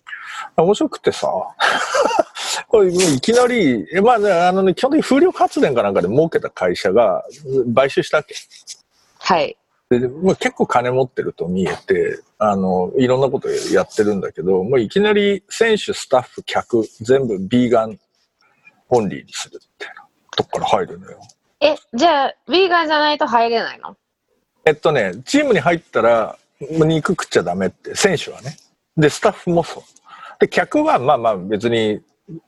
[0.56, 1.28] 面白くてさ、
[2.68, 7.24] これいきなり、えまあね、あのね、基本的に風力発電かなんかで儲けた会社が
[7.76, 8.36] 買収したわけ？
[9.20, 9.58] はい。
[9.90, 18.00] で、もう結構金持ってると見えて、あの、いろんなことやってるんだけど、もういきなり選手、スタッフ、客、全部ビーガン
[18.88, 19.92] オンリーにするっていう
[20.32, 21.20] とこから入るのよ。
[21.60, 23.98] え、じゃあ、ヴィーガンじゃないと入れないの？
[24.64, 28.56] えっとね、チームに入ったら、肉食っちゃダメって、選手はね。
[28.96, 29.84] で、スタッフもそう。
[30.40, 32.02] で、客はまあまあ別に、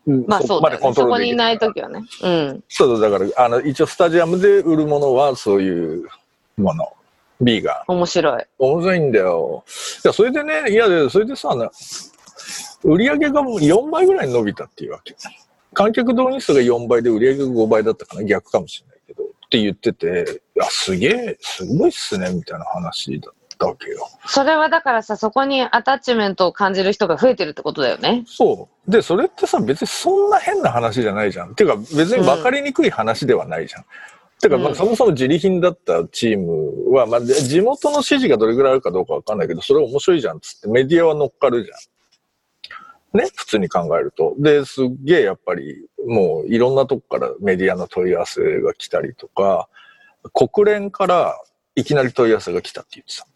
[0.06, 0.94] まあそうだよね。
[0.94, 2.02] そこにいないとときはね。
[2.24, 2.64] うん。
[2.70, 6.08] そうだから、あの、一応スタジアムで売るものはそういう
[6.56, 6.94] もの。
[7.42, 7.92] ビーガン。
[7.92, 8.46] 面白い。
[8.60, 9.64] 面白いんだよ。
[10.04, 11.70] いや、それでね、いや、でそれでさ、な
[12.84, 15.16] 売り上げがもう4倍ぐらいに伸びたっていうわけ。
[15.74, 19.24] 観客動員数が4倍で売り上げが5倍だったかな逆かもしれないけど。
[19.24, 24.08] って言ってて、いや、すげえ、すごいっすね、みたいな話だったわけよ。
[24.26, 28.24] それはだからさ、そこにアタッチメントを感じる人が増えてるってことだよね。
[28.28, 28.92] そう。
[28.92, 31.56] で、それってさ、別にそんな変な話じゃないじゃん。
[31.56, 33.86] ていうか、別に分かりにくい話ではないじゃん。
[34.42, 43.18] てか、まあ、うんそもそも自利品だったチームは、まあ、地元の支持がどれぐらいあるかどうか分かんないけど、それ面白いじゃんっつってメディアは乗っかるじゃん。
[43.18, 44.36] ね、普通に考えると。
[44.38, 49.68] で、すっげえやっぱり、もういろんなとこからメディアの問い合わせが来たりとか、
[50.34, 51.38] 国連から
[51.76, 53.28] いきなり問い合わせが来たって言ってた。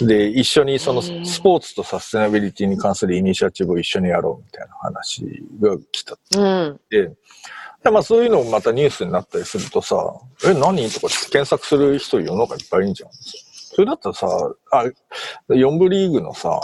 [0.00, 5.24] で、一緒にそのスポーツとサステナビリティに関するイニシアチブを一緒にやろうみたいな話
[5.60, 6.80] が来たってうん。
[6.90, 7.12] で、
[7.84, 9.96] でまあそういうのもまたニュースになったりするとさ、
[10.44, 13.10] え、何とかって検索する人世の中いっぱいいるんじゃん。
[13.12, 14.26] それだったらさ、
[14.72, 14.84] あ、
[15.48, 16.60] 4部リーグのさ、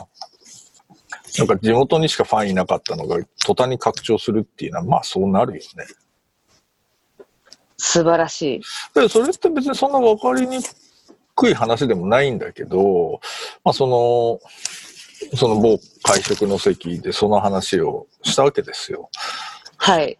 [1.39, 5.87] なんか地元にしかファンいなかったのが途端に拡張するっていうのは、まあそうなるよね。
[7.77, 8.61] 素晴らしい。
[8.95, 10.63] で、それって別にそんな分かりに
[11.41, 13.21] くい話でもないんだけど、
[13.65, 19.11] まあその、その某会食の席でその話をしたわけですよ。
[19.79, 20.19] はい。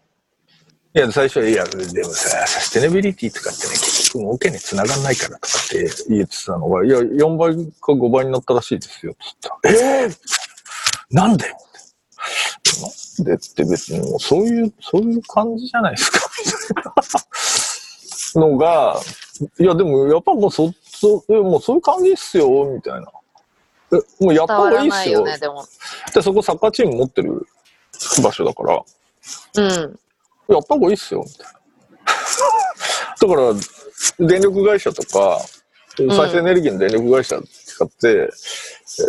[0.93, 10.03] いや、最初は、いや、でもさ、サステナビリティとかってね、結局儲けに繋がんないからとかって言ってたのが、いや、4倍か5倍になったらしいですよ、つったら。
[10.03, 10.17] えー、
[11.11, 11.45] なんで？
[11.45, 18.99] なんでって別にもうそういう、そういう感じじゃないですか、みたいなのが、
[19.59, 23.07] いや、でもやっぱもうそ、そ、いやもうそういう感じっすよ、みたいな。
[23.93, 25.25] え、もうやった方がいいっすよ。
[25.25, 25.65] ね、でも。
[26.13, 27.47] で、そこサッカーチーム持ってる
[28.23, 28.83] 場所だから、
[29.55, 29.99] うん。
[30.53, 31.59] やった方がいいっすよ、みたいな。
[33.19, 33.35] だか
[34.19, 35.39] ら、電力会社とか、
[35.97, 38.29] 再生エネルギーの電力会社使って、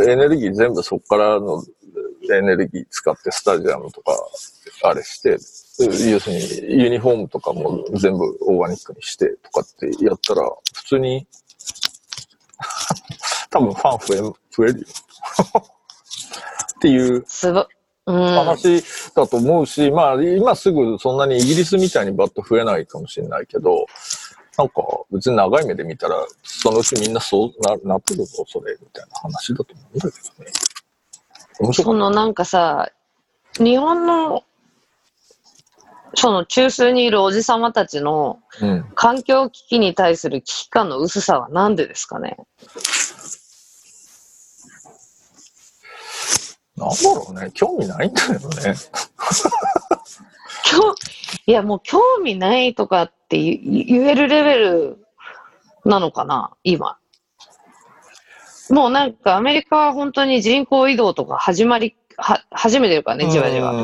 [0.09, 1.63] エネルギー全部そこからの
[2.33, 4.17] エネルギー使ってスタジアムとか、
[4.85, 5.39] あれして、要
[6.19, 6.37] する
[6.71, 10.43] にユニフォームとかも全部オーガニックにしてとかってやったら、
[10.75, 11.27] 普通に
[13.53, 14.87] 多分ファン増え、増えるよ。
[16.77, 17.25] っていう。
[18.05, 18.83] 話
[19.15, 23.87] だと思うし、まあ今すぐそんなにイギリスみたいにバッと増えないかもしれないけど、
[24.59, 24.83] なんか
[25.13, 31.73] 別に長い目で見たら、そのうちみんなそうななってるぞ、それ、みたいな話だと思うんだけどね。
[31.73, 32.91] そのなんかさ、
[33.59, 34.43] 日本の、
[36.15, 38.41] その中枢にいるおじさまたちの。
[38.95, 42.37] 環境危機に対する危機感の薄さはなんでですかね？
[46.87, 47.51] なんだろうね。
[47.55, 48.75] 興味ないんだよね。
[50.65, 50.95] 興
[51.47, 54.99] いやもう興味ないとかって言言えるレベル
[55.85, 56.99] なのかな今。
[58.71, 63.79] もうなんかアメリカは本当に人口移動とか始まり、は、始めてるからね、じわじわと。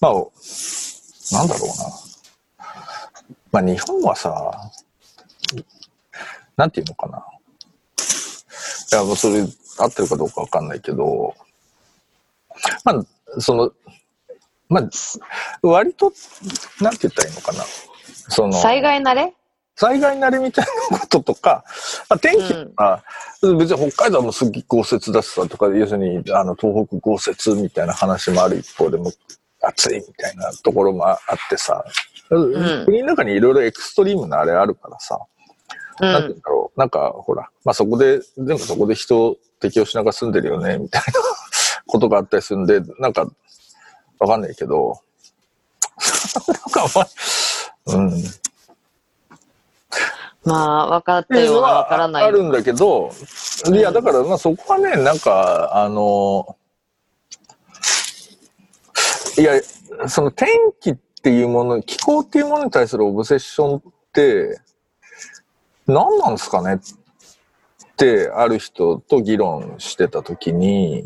[0.00, 0.12] まあ、
[1.32, 1.84] なんだろうな。
[3.52, 4.70] まあ日本はさ、
[6.56, 7.18] なんていうのかな。
[7.18, 9.46] いや、もうそれ
[9.78, 11.34] 合ってるかどうかわかんないけど、
[12.84, 13.72] まあ、その、
[14.68, 14.88] まあ、
[15.62, 16.12] 割と、
[16.80, 17.64] なんて言ったらいいのかな。
[18.28, 19.34] その、災害慣れ？
[19.76, 21.64] 災害慣れみたいなこととか、
[22.08, 23.02] まあ、天気とか、
[23.58, 29.10] 別に北海道もすっげえ豪雪だしさとか、要するにあの東北豪雪みたいな話もある一方でも
[29.60, 31.18] 暑いみたいなところもあっ
[31.50, 31.84] てさ、
[32.32, 35.33] ん国の中にいろいろエクストリームなあれあるからさ、う
[36.00, 36.40] なんて言うんん。
[36.40, 41.12] だろう、なんかほら、まあそこで、全部そこで人を適応しながら住んでるよね、みたいな
[41.86, 43.26] ことがあったりするんで、 なんか、
[44.18, 44.98] わかんないけど、
[46.74, 47.08] なんか
[47.86, 48.24] うん。
[50.44, 52.24] まあ、分かってような分はからない。
[52.24, 53.10] あるんだけど、
[53.72, 56.56] いや、だから、まあそこはね、なんか、あの、
[59.38, 59.54] いや、
[60.08, 60.48] その天
[60.80, 63.82] 気っていうもの、気候っていうものに対するオブセッションっ
[64.12, 64.60] て、
[65.86, 66.76] 何なんですかね？
[66.76, 71.04] って、ある人と議論してたときに、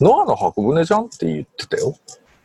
[0.00, 1.94] ノアの箱舟じゃんって言ってたよ。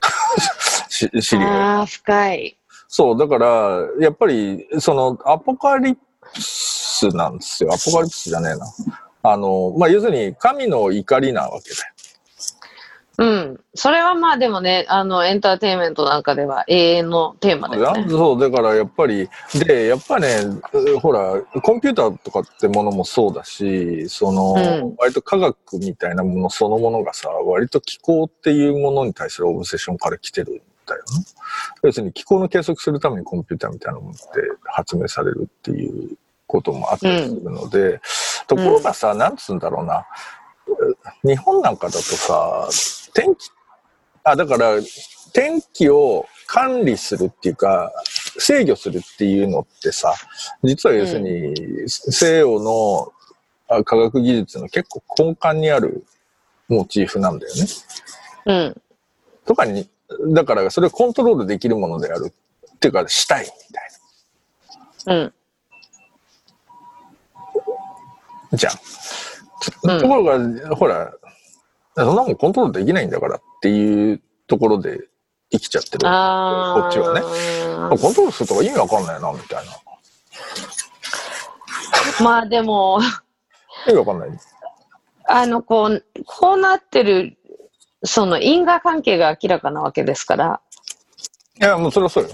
[0.90, 1.50] し知り合い。
[1.50, 2.58] ああ、深い。
[2.88, 6.02] そう、だから、やっぱり、その、アポカリプ
[6.42, 7.74] スなんですよ。
[7.74, 8.68] アポカリプスじゃねえな。
[9.24, 11.93] あの、まあ、要するに、神の怒りなわけだよ。
[13.18, 13.60] うん。
[13.76, 18.06] それはまあでもね、あの、エンターテインメントなんかでは永遠のテーマだよね。
[18.10, 20.28] そう、だからやっぱり、で、やっぱね、
[20.74, 30.56] うほら、コンピューターとかってものもそうだし、その、うん割と科学みたいなものそのものがさ、割と気候っていうものに対するオブセッションから来てるん
[30.86, 31.26] だよね。
[31.84, 34.20] 要するに気候の計測するためにコンピューターみたいなものって
[34.64, 38.02] 発明されるっていうこともあったりするので、
[38.48, 40.06] ところがさ、なんつうんだろうな、
[41.24, 42.70] 日本なんかだとさ、
[43.14, 43.50] 天気、
[44.24, 44.76] あ、だから、
[45.34, 47.92] 天気を管理するっていうか、
[48.38, 50.14] 制御するっていうのってさ、
[50.64, 53.12] 実は要するに、西洋の
[53.68, 56.06] あ科学技術の結構根幹にある
[56.68, 57.66] モチーフなんだよね。
[58.46, 58.82] うん。
[59.46, 59.90] とかに、
[60.34, 62.34] だからそれをコントロールできるものである
[62.76, 63.50] っていうか、したいみ
[65.06, 65.34] たいうん。
[68.52, 68.58] な。
[68.58, 68.74] じゃん。
[69.84, 71.12] うんところが、ほら、
[71.96, 75.00] そんなもんコントロールできないんだからっていうところで
[75.52, 76.00] 生きちゃってる。
[76.00, 76.08] こ
[76.88, 77.22] っちはね
[77.98, 79.72] コントロールするとか意味わかんないな、みたいな。
[82.24, 83.00] まあでも、
[83.88, 84.30] 意味わかんない。
[85.26, 87.38] あの、こう、こうなってる、
[88.04, 90.62] その因果関係が明らかなわけですから。
[91.62, 92.30] いや、もうそれはそうよ。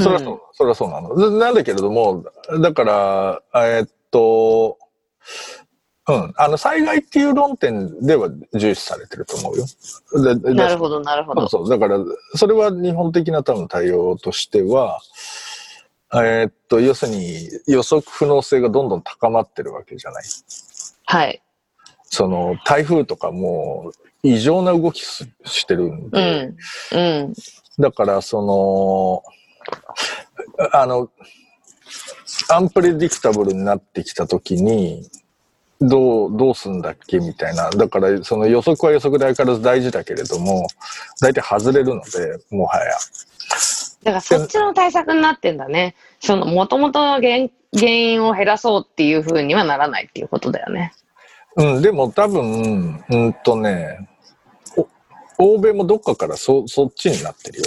[0.00, 1.14] それはそう、それはそうなの。
[1.14, 2.24] ななんだけれども、
[2.62, 4.78] だから、えーっと、
[6.08, 9.66] うん、あの、災害っていう論点では重視されてると思うよ。
[10.54, 11.48] なるほど、なるほど。
[11.48, 11.68] そう。
[11.68, 11.98] だから、
[12.34, 15.00] それは日本的な多分対応としては、
[16.14, 20.24] えーっと、要するに予測不能性がどんどん高まってるわけじゃない。
[21.06, 21.42] はい。
[22.04, 23.92] その、台風とかも
[24.24, 26.56] 異常な動きすしてるんうで、ん。
[26.92, 26.98] う
[27.28, 27.32] ん。
[27.78, 29.22] だから、その、
[30.72, 31.10] あの、
[32.50, 35.08] アンプレディクタブルになってきたときに、
[35.88, 37.70] どう、どうすんだっけみたいな。
[37.70, 40.66] だから、その予測は予測で相変わらず大事だけれども、
[41.20, 42.92] 大体外れるので、もはや。
[44.04, 45.94] だからそっちの対策になってんだね。
[46.20, 50.92] その、もともとの原原因を減らそうっていう風にはならないっていうことだよね。
[51.56, 54.08] うん、でも多分、うんとね、
[55.38, 57.64] お欧米もどっかからそ、そっちになってるよ。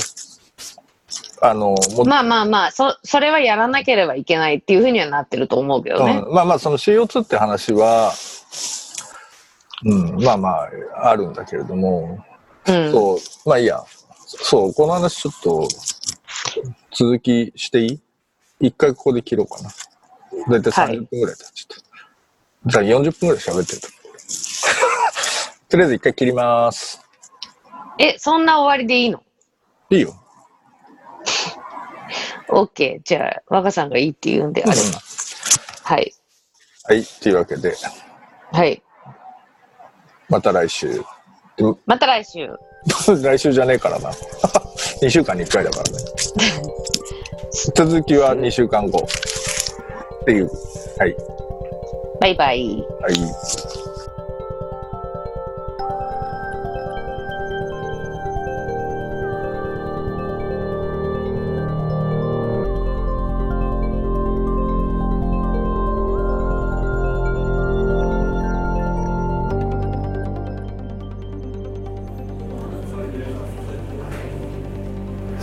[1.50, 6.24] あの、もまあまあまあ、そ、それはやらなければいけないっていう風にはなってると思うけどね。
[6.26, 8.14] うん、まあまあその CO2 って話は、
[9.84, 12.24] うん、まあまああるんだけれども、
[12.68, 12.92] うん。
[12.92, 13.20] そう、
[13.50, 13.84] まあいいや。
[14.26, 15.68] そう、この話ちょっと
[16.92, 18.02] 続きしていい？
[18.60, 19.70] 一回ここで切ろうかな。
[20.50, 21.78] だいたい30分ぐらい経っちゃっ
[22.66, 22.70] た。
[22.72, 23.88] じゃあ40分ぐらい喋ってると。
[25.70, 27.02] とりあえず一回切ります。
[28.00, 29.22] え、そんな終わりでいいの？
[29.92, 30.16] いいよ。
[32.50, 33.02] ?OK。
[33.04, 34.82] じゃあ、若さんがいいって言うんであれば。
[35.84, 36.14] はい。
[36.84, 37.04] はい。
[37.04, 37.74] というわけで、
[38.52, 38.82] はい。
[40.30, 41.02] また来週。
[41.86, 42.50] また来週。
[43.22, 44.12] 来週じゃねえからな。
[45.02, 45.98] 2週間に1回だからね。
[47.76, 49.08] 続きは2週間後。
[50.22, 50.50] っていう。
[50.98, 51.16] はい。
[52.20, 52.86] バイバイ。
[53.02, 53.75] はい。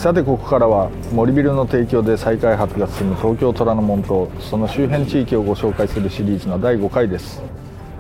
[0.03, 7.41] さてここからは森ビルの提供で再開発が進む東京虎ノ門とその周辺地域をご紹介するシリーズの第5回です。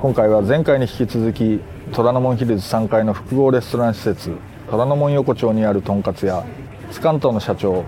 [0.00, 1.60] 今回は前回に引き続き
[1.92, 4.32] 虎ノ門ヒルズ3階の複合レストラン施設
[4.68, 6.44] 虎ノ門横丁にあるとんかつ屋
[6.90, 7.84] スカントの社長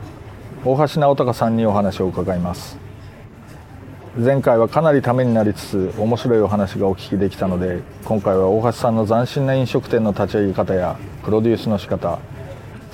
[0.65, 2.79] 大橋直隆さんにお話を伺います。
[4.17, 12.21] 前回はかなりためになりつつ面白いお話がお聞きできたので今回は大橋さんの斬新な飲食店の立ち上げ方やプロデュースの仕方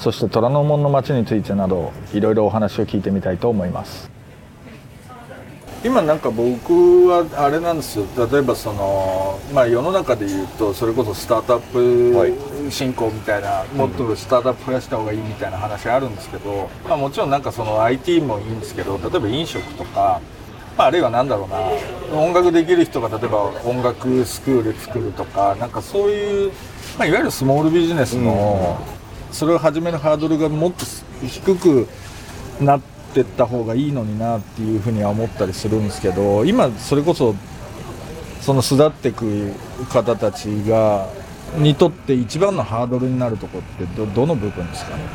[0.01, 4.11] そして虎ノ門の街についてなどいろいろお話を聞いてみたいと思います。
[5.83, 8.07] 今なんか僕はあれなんですよ。
[8.31, 11.61] 例えばその、まあ、世の中で言うとそれこそスタートアッ
[12.65, 20.21] プ振興みたいな、もっとスタートアップ増やした方がいいみたいな話あるんですけど、まあ、もちろんなんかその IT もいいんですけど例えば飲食とか、
[20.77, 26.53] まあ、あるいはなんだろうな音楽できる人が例えば音楽スクール作るとかなんかそういう、
[26.99, 28.79] まあ、いわゆるスモールビジネスの、
[29.33, 30.85] それを始めるハードルがもっと
[31.27, 31.89] 低く
[32.61, 32.81] なっ
[33.15, 37.35] てった方がいいのになっていうふうには思ったりするんですけど今それこそ
[38.41, 39.53] その巣立っていく
[39.91, 41.09] 方たちが
[41.57, 44.97] にとって一番のハードルになるところってどどの部分ですか？
[44.97, 45.09] ねや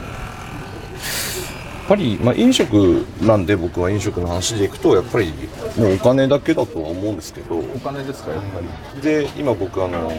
[1.86, 5.32] っぱり、まあ、飲食なんで僕は飲食の話でいくとやっぱり
[5.78, 7.60] もうお金だけだとは思うんですけど。
[7.60, 8.48] お金ですかやっぱ
[8.96, 9.02] り？
[9.02, 10.12] で今僕あの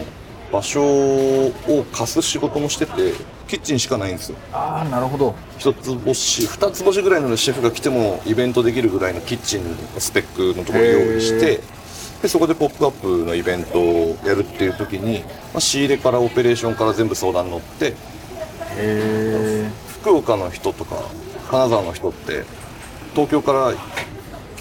[0.57, 1.53] 場所を
[1.93, 3.13] 貸す仕事もしてて
[3.47, 4.39] キッチンしかないんですよ。
[4.53, 5.35] ああなるほど。
[5.59, 11.61] 一つ星二つ星ぐらいのシェフが来てもイベントできるぐらいのキッチンのスペックのところを用意して
[12.23, 15.21] でそこで「ポップアップのイベントをやるっていう時に、
[15.53, 17.95] まあ、仕入れからオペレーションから全部相談に乗って
[18.77, 20.97] へ福岡の人とか
[21.51, 22.45] 金沢の人って
[23.13, 23.77] 東京から来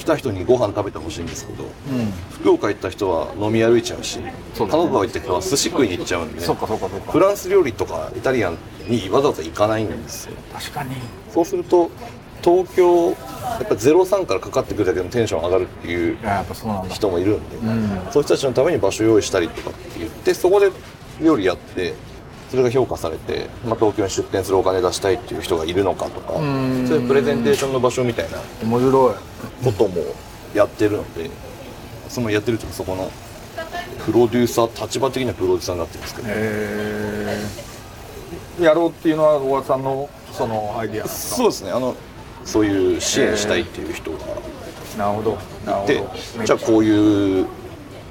[0.06, 2.12] た人にご飯食べてほしいんですけどえうん。
[2.32, 4.34] 福岡行った人は飲み歩いちゃうしね。
[4.58, 10.34] 金沢行った人は寿司食いに行っちゃうんでフランス料理とかイタリアンにわざわざ行かないんですよ。
[10.54, 10.96] 確かに。
[11.34, 11.90] そうすると
[12.44, 13.14] 東京や
[13.64, 16.18] っぱ03からかかってくるだけでもテンション上がるっていう
[16.90, 17.90] 人もいるんで、うん。
[18.12, 20.72] そういう人たちのために場所用意したりとかって言ってそこで
[21.22, 21.94] 料理やって
[22.50, 29.16] それが評価されて、まあ、東京に出店するお金出したいっていう人がいるのかとかそううんいうプレゼンテーションの場所みたいな面白い。
[29.64, 30.02] ことも
[30.54, 31.30] やってるので
[32.10, 33.12] そのやってるというかそこの
[34.06, 36.32] プロデューサー立場的にはプロデューサーになってるんですけどへ
[38.60, 41.36] えやろうっていうのは小川さんのそのアイディアなんですか？
[41.38, 41.72] そうですね。
[41.72, 41.96] あの
[42.44, 44.18] そういう支援したいっていう人が
[44.98, 45.38] なるほど。
[45.66, 46.46] なるほど。
[46.46, 47.48] じゃあこういう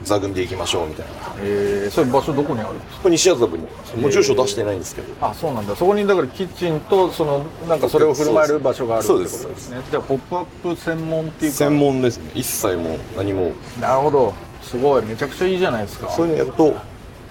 [0.05, 1.13] 座組で行きましょうみたいな。
[1.41, 3.09] えー、それ場所どこにあるんですか？
[3.09, 3.65] 西麻布に。
[4.01, 5.27] もう住所出してないんですけど。
[5.27, 5.75] あそうなんだ。
[5.75, 9.71] そこにだからキッチンとそのなんかそれを振る舞える場所があるってことそうです。
[9.71, 11.59] ねじゃあポップアップ専門っていうか。
[11.59, 12.31] 専門ですね。
[12.35, 13.53] 一切もう何も。
[13.81, 14.35] なるほど。
[14.63, 15.05] すごい。
[15.05, 16.11] めちゃくちゃいいじゃないですか。
[16.11, 16.69] そういうのやると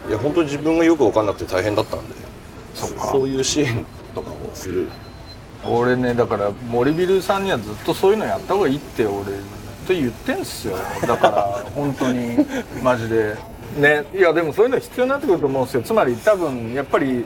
[0.10, 2.16] いや本当に自分がよく分かんなくて大変だったんで。
[2.76, 3.12] そっか。
[3.12, 4.88] そういう支援とかをする。
[5.66, 9.32] 俺ねだから森ビルさんにはずっとそういうのやった方がいいって俺
[9.84, 10.78] と言ってんすよ。
[11.02, 12.38] だから本当に
[12.84, 13.36] マジで。
[13.78, 14.06] ね。
[14.14, 15.82] いやでもそういうの必要になってくると思うんですよ。
[15.84, 17.26] つまり多分やっぱり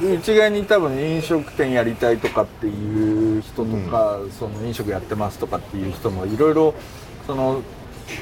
[0.00, 6.74] 一概に多分飲食店やりたいとかっていう人とか、その飲食やってますとかっていう人もいろいろ
[7.26, 7.60] その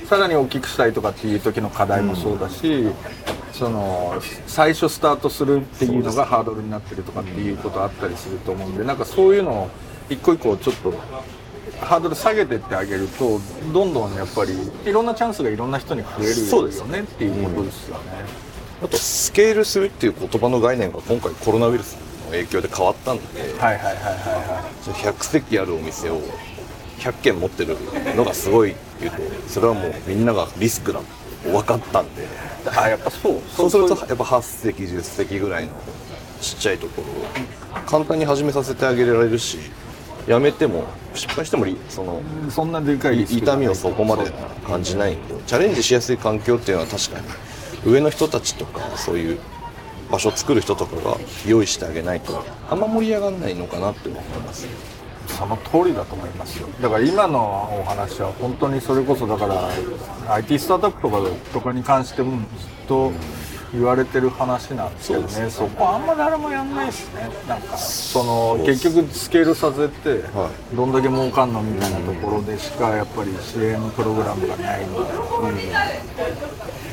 [0.09, 2.89] さらに大きくしたいとかっていう時の課題もそうだし、
[3.53, 9.69] その最初スタートするっていうのがハードルになってるとかっていうことあったりすると思うんでなんかそういうのを
[10.09, 10.93] 一個一個ちょっと
[11.81, 13.41] ハードル下げてってあげると
[13.73, 14.53] どんどんやっぱり
[14.85, 18.03] いろんなチャンスがいろんな人に増えるそうですよねっていうことですよね。
[18.83, 23.23] あとスケールするっていう言葉の概念が今回コロナウイルスの影響で変わったんで
[23.59, 26.21] はいはいはいはいは100席あるお店を
[26.99, 27.77] 100軒持ってる
[28.17, 29.17] のがすごいっていうと
[29.49, 31.05] それはもうみんながリスクだと
[31.51, 32.27] 分かったんでい。
[32.77, 35.73] あやっぱそうそうするとやっぱ8席10席ぐらいの
[36.41, 39.59] ちっちゃいところを簡単に始めさせてあげられるし
[40.31, 44.31] やめても失敗してもりそのそんなでかい痛みをそこまで
[44.65, 47.27] 感じないんでチャレンジしやすい環境っていうのは確かに
[47.85, 49.41] 上の人たちとかそういう
[50.09, 51.17] 場所を作る人とかが
[51.49, 54.69] 用意してあげないとあんま盛り上がらないのかなって思います。
[55.27, 56.69] その通りだと思いますよ。
[56.81, 59.69] だから今のお話は本当にそれこそだから
[60.35, 61.19] IT スタートアップとか
[61.53, 62.41] とかに関してもずっ
[62.87, 63.13] と
[63.73, 65.51] 言われてる話なんですけどね。
[65.51, 67.29] そこあんま誰もやんないですね。
[67.49, 75.65] なんかその結局スケールさせてはどんだけ儲かんのみたいなところでしかやっぱり支援プログラムがないので、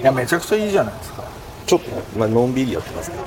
[0.02, 1.24] いやめちゃくちゃいいじゃないですか。
[1.66, 3.24] ちょっと、まあのんびりやってますけど。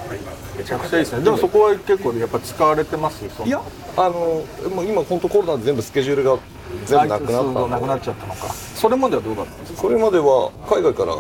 [0.57, 1.25] めちゃくちゃいいですね。
[1.25, 3.61] でもそこは結構やっぱ使われてますいや
[3.97, 4.45] あの
[4.85, 6.39] 今本当コロナで全部スケジュールが
[6.87, 8.49] 全部なくなそうなくなっちゃったのか。
[8.53, 9.81] それまではどうだったんですか？
[9.83, 11.15] それまでは海外から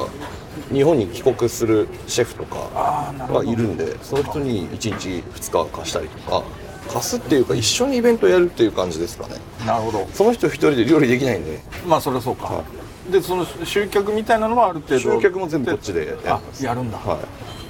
[0.72, 5.08] 日本に帰国するシェフとかがいるんでその人に1日
[5.40, 6.42] 2日貸したりとか
[6.92, 9.34] 貸すっていうか一緒にイベントやるっていう感じですかね。
[9.66, 10.06] なるほど。
[10.12, 11.60] その人一人で料理できないんで。
[11.86, 12.62] まあそれはそうか、
[13.10, 17.18] でその集客みたいなのはある程度集客も全部こっちでややるんだ、は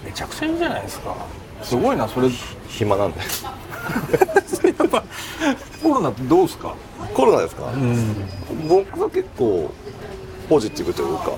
[0.05, 0.07] い。
[0.07, 1.15] めちゃくちゃいいじゃないですか。
[1.63, 2.29] すごいなそれ。
[2.69, 3.19] 暇なんで。
[4.79, 5.03] やっぱ
[5.83, 6.75] コロナってどうですか？
[7.21, 7.71] コロナですか、
[8.69, 9.71] 僕は結構
[10.49, 11.33] ポジティブというか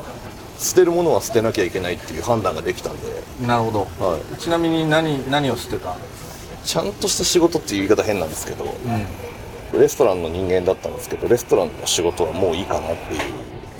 [0.59, 3.23] 捨てるものは捨てなきゃいけないっていう判断ができたんで。
[3.47, 5.97] なるほど、はちなみに何何を捨てた？
[6.65, 8.73] ちゃんとした仕事っていう言い方変なんですけど、
[9.77, 13.21] レストランの人間だったんですけどレストランの仕事はもういいかなっていう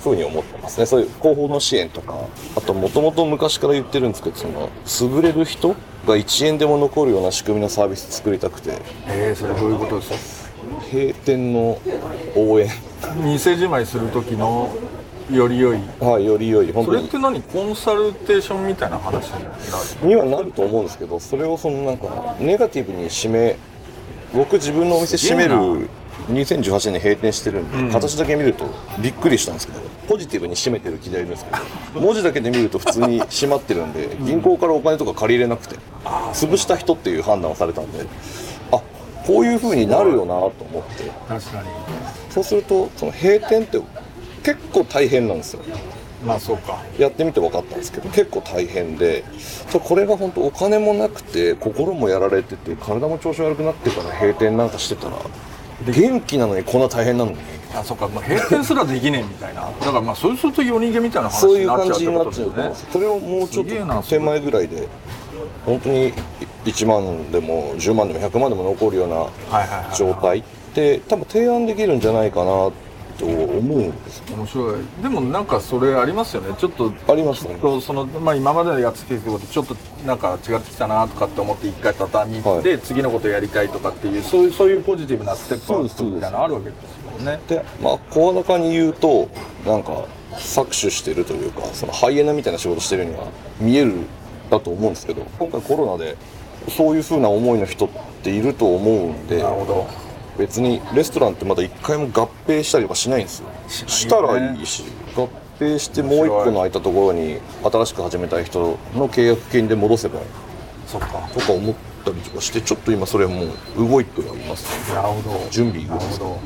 [0.01, 0.85] ふうに思ってますね。
[0.85, 2.27] そういう広報の支援とか
[2.57, 4.69] あともともと昔から言ってるんですけどその
[5.15, 5.69] 優れる人
[6.05, 8.77] が1円でも残るような仕組みのサービス作りたくて。
[9.07, 10.42] えー、それどういうことですか？
[10.93, 11.79] 閉店の
[12.35, 12.69] 応援。
[13.23, 14.69] 店じまいする時の
[15.31, 15.79] より良い。
[15.99, 16.71] はいより良い。
[16.71, 16.97] 本当に。
[16.97, 17.41] それって何？
[17.41, 20.07] コンサルテーションみたいな話になる？
[20.07, 23.57] にはなると思うんですけどそれをそのなんかネガティブに締め
[24.33, 25.89] 僕自分のお店閉める
[26.29, 28.65] 2018年に閉店してるんで、形だけ見ると
[29.01, 31.57] びっくりしたんですけどポジティブに閉めてる気でいるんですけど
[31.99, 35.75] 文字だけで見ると普通に閉まってるんで銀行からお金とか借りれなくて
[36.33, 38.03] 潰した人っていう判断をされたんであ
[39.25, 41.09] こういう風になるよなと思って。
[41.27, 41.69] 確かに
[42.29, 43.79] そうするとその閉店って
[44.43, 45.61] 結構大変なんですよ。
[46.25, 46.81] まあそうか。
[46.97, 49.23] やってみて分かったんですけど結構大変で
[49.71, 55.17] これが本当お金もなくて心もやられてて体も調子悪くなってから閉店なんかしてたら
[55.85, 57.37] 元気なのにこんな大変なのに。
[57.75, 59.61] あそうか、まあ、閉店すらできねえみたいな。
[59.61, 62.53] だからまあそうすると夜逃げみたいな話そういうになっちゃうって感じになっことですよね。
[62.53, 62.87] ちゃうと思うんです。
[62.91, 64.87] それをもうちょっと手前ぐらいで
[65.65, 66.13] 本当に
[66.65, 70.43] 1万でも10万でも100万でも残るような状態っ
[70.73, 72.71] て多分提案できるんじゃないかな
[73.17, 74.81] と思うんです面白い。
[75.01, 76.55] でもなんかそれありますよね。
[76.57, 77.57] ちょっとありますね。
[77.81, 87.39] その、まあ、今までやってきたことちょっとなんか違ってきたなとかって思って一回畳み行って、は次のことやりたいとかっていうそういうそういうポジティブなステップアップみたいなのあるわけですもんね。
[87.47, 89.29] でまあ声高に言うと
[89.65, 93.27] なんか搾取してるというかそのハイエナみたいな仕事してるには
[93.59, 93.93] 見える
[94.49, 96.15] だと思うんですけど今回コロナで
[96.69, 97.89] そういう風な思いの人っ
[98.23, 99.43] ていると思うんで
[100.37, 103.49] 別にレストランってまだ一回も合併したりはしないんですよ。
[103.67, 104.83] したらいいし
[105.15, 105.29] 合
[105.59, 110.19] 併してもう一個の空いたところに新しく始めたい人の契約金で戻せば
[110.87, 111.07] そっか。
[111.33, 114.89] とか思ったりとかしてちょっと今それもう動いてはいます。
[114.89, 115.49] ねなるほど。
[115.51, 116.39] 準備なるほど。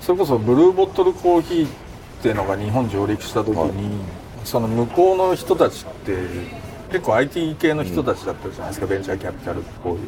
[0.00, 1.70] それこそブルーボトルコーヒーっ
[2.22, 4.00] ていうのが日本上陸した時に、
[4.44, 6.12] その向こうの人たちって
[6.92, 9.98] 結構 IT 系の人たちだったじゃないですか、ベンチャーキャピタルっぽい。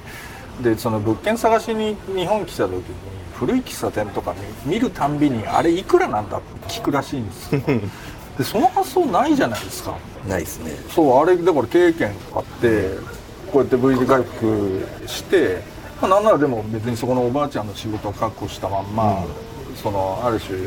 [0.62, 2.82] でその物件探しに日本来た時に
[3.35, 4.35] 古い喫茶店とか
[4.66, 7.62] 見見るたんびにあれいくらなんだって聞くらしいんですよ。
[8.39, 9.95] でその発想ないじゃないですか。
[10.28, 10.72] ないですね。
[10.91, 12.99] そうあれだから経験あって
[13.51, 15.62] こうやって V 字回復して、
[16.03, 19.24] まあ、なんならでも別にそこのおばあちゃんの仕事を確保したまんま、
[19.80, 20.59] そのある種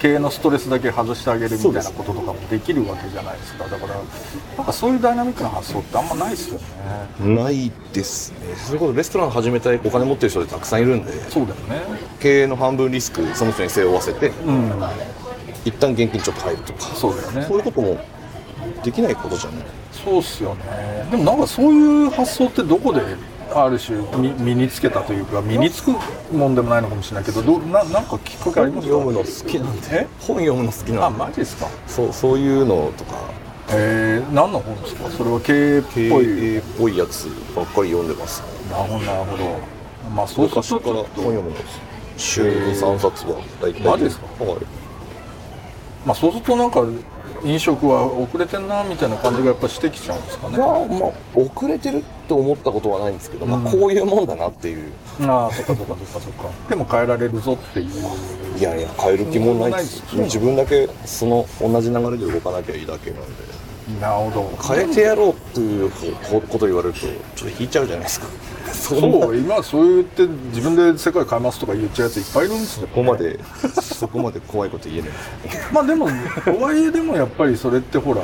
[0.00, 3.64] 経営のストレスだけ外してあげるみたいなこととかもできるわけじゃないですか。
[3.64, 3.94] だから
[4.56, 6.60] なんかそういうダイナミックな発想ってあんまないですよ
[7.20, 7.34] ね。
[7.34, 8.38] ないですね。
[8.56, 11.82] それこそレストラン始めたいお金持ってる人でたくさんいるんでそうだよね。
[12.20, 14.72] 経営の半分リスクその人に背負わせてうん。
[15.64, 16.80] 一旦現金ちょっと入るとか。
[16.94, 17.44] そうだよね。
[17.46, 17.98] そういうことも
[18.84, 19.64] できないことじゃない？
[19.92, 21.06] そうっすよね。
[21.10, 23.00] でもなんかそういう発想ってどこで
[23.54, 25.92] ある種み身につけたというか身につく
[26.32, 28.94] もんでもないのかもしれないけどどななんかきっかけありますか？
[28.94, 29.88] 読むの好きなんで。
[29.92, 30.06] え？
[30.20, 31.18] 本読むの好きあなんで。
[31.18, 31.68] マジですか？
[31.86, 33.16] そうそういうのとか。
[33.70, 35.10] えー、何の本ですか？
[35.10, 36.26] それは経営っ経ぽい。
[36.26, 38.42] 営っぽいやつばっかり読んでます。
[38.70, 39.44] なるほどなるほど。
[40.14, 41.56] まあそうすると昔から本読むの
[42.16, 43.82] 週に3冊は大体。
[43.82, 44.44] マジですか？
[44.44, 44.58] はい。
[46.06, 46.80] まあそうするとなんか
[47.44, 50.58] 飲食は遅れてんなみたいな感じがやっぱしてきちゃうんですかね。
[50.58, 54.92] まあまあ遅れてるって思ったことはないんですけど、まあこういうもんだなっていう。
[55.22, 56.48] ああそっかそっかそっかそっか。
[56.68, 57.88] でも変えられるぞっていう。
[58.58, 63.57] いやいや変える気もないですうん自分だけその同じ流れで動かなきゃいいだけなんで
[64.00, 64.74] なるほど。
[64.74, 68.26] 変えてやろうっていうここと言われるとちょっと引いちゃうじゃないですか。
[68.72, 73.40] そう今そう言って自分で世界変えますとか言っちゃうやついっぱいいるんですよここまで
[73.80, 75.10] そこまで怖いこと言えない。
[75.72, 76.06] まあでも
[76.44, 78.22] とはいえでもやっぱりそれってほら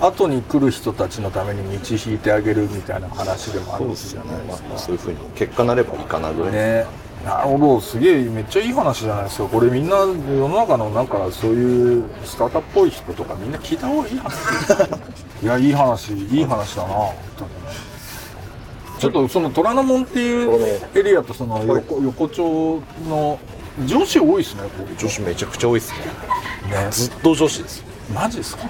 [0.00, 6.86] 後に来る人たちのために道引いてあげるみたいな話でもあるんじゃないですかまあ、そういうふうに結果なればいいかなぐらい、ね
[7.24, 9.44] なるほどすげえめっちゃいい話じゃないですか。
[9.44, 14.34] これみんな世の中のなんかそういうスタートっぽい人とかみんな聞いた方がいい話。
[15.42, 16.88] いやいい話いい話だな。
[16.88, 17.50] 本当に
[19.00, 23.38] ちょっとその虎ノ門っていうエリアとその横,、横丁の
[23.86, 25.98] 女子多いですねここ女子めちゃくちゃ多いですね。
[26.84, 26.88] ね。
[26.90, 27.84] ずっと女子です。
[28.14, 28.64] マジですか？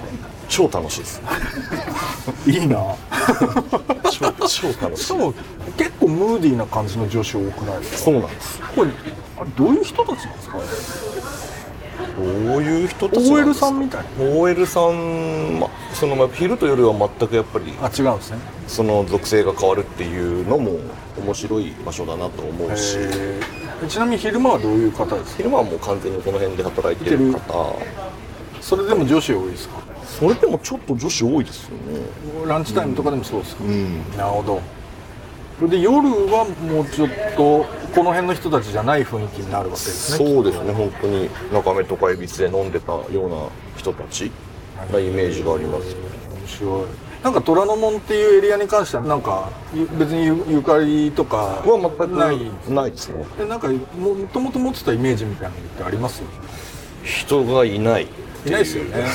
[0.51, 1.21] 超楽しいです。
[2.45, 2.75] いいな。
[4.11, 5.03] 超超楽しい。
[5.03, 5.33] しかも
[5.77, 7.79] 結構ムーディーな感じの女子多くない？
[7.79, 8.59] ですかそうなんです。
[8.75, 8.91] これ
[9.39, 10.57] あれどういう人たちなんですか？
[12.17, 12.27] どう
[12.61, 18.39] いう人たち OL さんみたい OL さん、ま、そのま昼と夜は全くやっぱりあ違うんですね。
[18.67, 20.77] その属性が変わるっていうのも
[21.17, 22.97] 面白い場所だなと思うし。
[22.99, 23.87] えー。
[23.87, 25.37] ちなみに昼間はどういう方ですか？
[25.37, 27.75] 昼間はもう完全にこの辺で働いてる方。
[28.59, 29.79] それでも女子多いですか？
[30.19, 32.47] それでもちょっと女子多いですよね。
[32.47, 34.01] ランチタイムとかでもそうですか、うん。
[34.17, 34.61] なるほど。
[35.57, 41.29] それで夜はもうちょっとこの辺の人たちじゃない雰囲気になるわけですねそうですね本当に。
[41.53, 43.47] 中目とか恵比寿で飲んでたような
[43.77, 44.31] 人たち
[44.91, 45.95] なイメージがあります。
[45.95, 46.85] 面白い。
[47.23, 52.51] なんか虎ノ門っていうエリアに関してはなんかゆ別にゆゆかりとかは全くない？
[52.67, 53.23] ないですね。
[53.37, 56.23] でなんかももともと持ってたイメージみたいなのってあります？
[57.03, 58.07] 人がいない
[58.45, 59.05] いないですよね。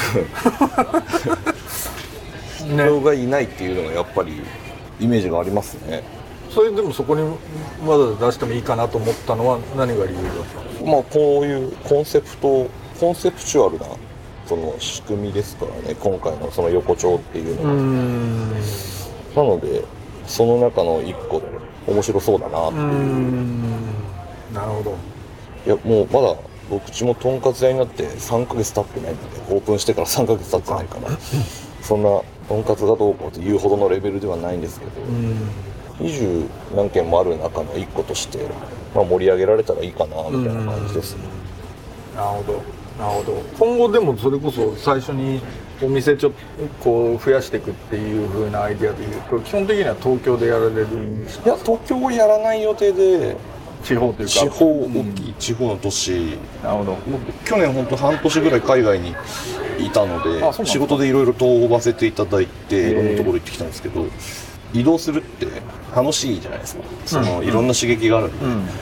[2.66, 4.42] 人がいないっていうのがやっぱり
[5.00, 6.02] イメージがありますね。
[6.50, 10.34] それでもそこにわざわざ出してもいいかなと思ったのは何が理由だっ
[10.80, 12.66] たまあこういうコンセプト
[12.98, 13.86] コンセプチュアルな
[14.46, 15.94] その仕組みですからね。
[16.00, 18.52] 今回のその横丁っていうのは、ん。
[19.34, 19.84] なので
[20.26, 21.46] その中の一個で
[21.86, 23.70] 面白そうだなっていう、ん。
[24.54, 24.96] なるほど。
[25.66, 26.36] いやもうまだ
[26.70, 31.16] 僕ちもとんかつ屋になって3ヶ月経ってないのでオープンしてから3ヶ月経ってないから
[31.82, 34.92] そんなとんかつがどうこうというほどのレベルではないんですけど、
[36.00, 38.38] 20何件もある中の1個として、
[38.94, 41.22] まあ、盛り上げられたらいいかなみたいな感じですね、
[42.14, 42.52] なるほど。
[42.98, 43.42] なるほど。
[43.58, 45.40] 今後でもそれこそ最初に
[45.82, 46.38] お店ちょっと
[46.82, 51.50] こう増やしていくっていう風なアイデアでいうと基本的には東京でやられるんですか？
[51.50, 53.36] いや東京をやらない予定で
[53.86, 54.32] 地方というか。
[54.32, 56.10] 地方大きい地方の都市、
[56.62, 56.98] なるほど。
[57.08, 59.14] 僕去年本当半年ぐらい海外に
[59.78, 64.06] いたので仕事でいろいろ飛ばせていただいていろんなところ行ってきたんですけど
[64.72, 65.46] 移動するって
[65.94, 66.82] 楽しいじゃないですか。
[67.06, 68.72] その、いろんな刺激があるんで、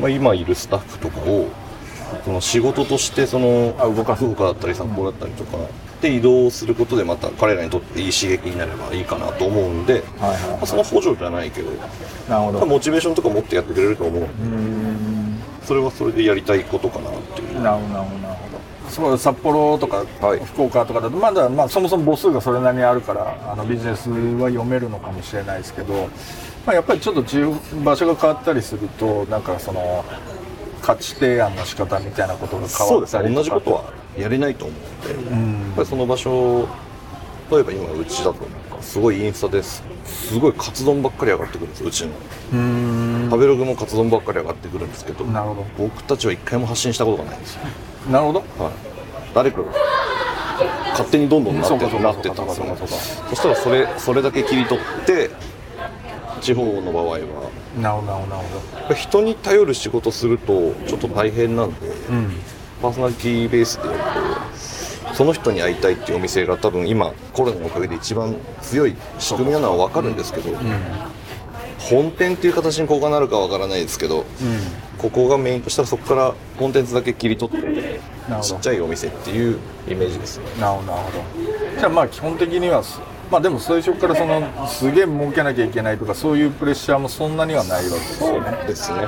[0.00, 1.48] まあ、今いるスタッフとかを
[2.24, 4.14] その仕事としてそのあ動岡
[4.44, 5.56] だったり札幌だったりとか
[6.04, 11.70] で移動することでまた彼らにとっていい刺激になればいいかなと思うんで、はいはいまあ、その補助じゃないけど
[12.28, 14.22] なるほまあモチベーションとか持ってやってくれると思う。
[14.22, 15.38] ん。
[15.40, 17.62] でそれはそれでやりたいことかなっていう。
[17.62, 18.18] なるほどなるほど。
[18.18, 18.48] なるほ
[18.86, 20.44] どそう札幌とかはい。
[20.44, 26.08] 福岡とかだとまだ、まあ、そもそも母数がそれなりにあるからあのビジネスは読めるのかもしれないですけど、
[26.66, 27.22] まあ、やっぱりちょっと
[27.82, 30.04] 場所が変わったりするとなんかその
[30.82, 36.68] 価値提案の仕方みたいなことが変そうですねわったりとか同じことはやれないと思うので、やっぱりその場所
[37.50, 39.82] 例えば今うちだとなんかすごいインスタです。
[40.04, 42.12] すごいカツ丼ばっかり上がってくるんですようちの。
[42.52, 43.28] うん。
[43.30, 45.66] 食べログもカツ丼ばっかり上がってくるんですけどなるほど。
[45.78, 47.60] 僕たちは一回も発信したことがないんですよ、
[48.10, 48.38] なるほど。
[48.40, 48.72] はい、
[49.34, 49.72] 誰かが
[50.90, 52.76] 勝手にどんどんなってなってったんですよ。
[53.30, 55.30] そしたらそれそれだけ切り取って
[56.40, 57.18] 地方の場合は。
[57.80, 58.48] なるほどなる
[58.82, 62.32] ほど人に頼る仕事するとちょっと大変なんで、うん
[62.84, 63.98] パーソナリティベースでやる
[65.08, 70.50] とその人に会いたいっていうお店が多分今コロナのおかげで一番強い仕組みなのは分かるんですけど、
[71.78, 74.26] 本店っていう形にここがなるかわからないですけど、
[74.98, 78.00] ここがメインとしたらそこからコンテンツだけ切り取って
[78.42, 79.58] ちっちゃいお店っていう
[79.88, 80.44] イメージですね。
[80.60, 80.94] なるほど。
[81.78, 83.00] じゃあまあ基本的にはす
[83.34, 88.64] まあでも最初からそのすげえ儲けなきゃいけないとかそういうプレッシャーもそんなにはないわけですよね。
[88.68, 88.98] ですね。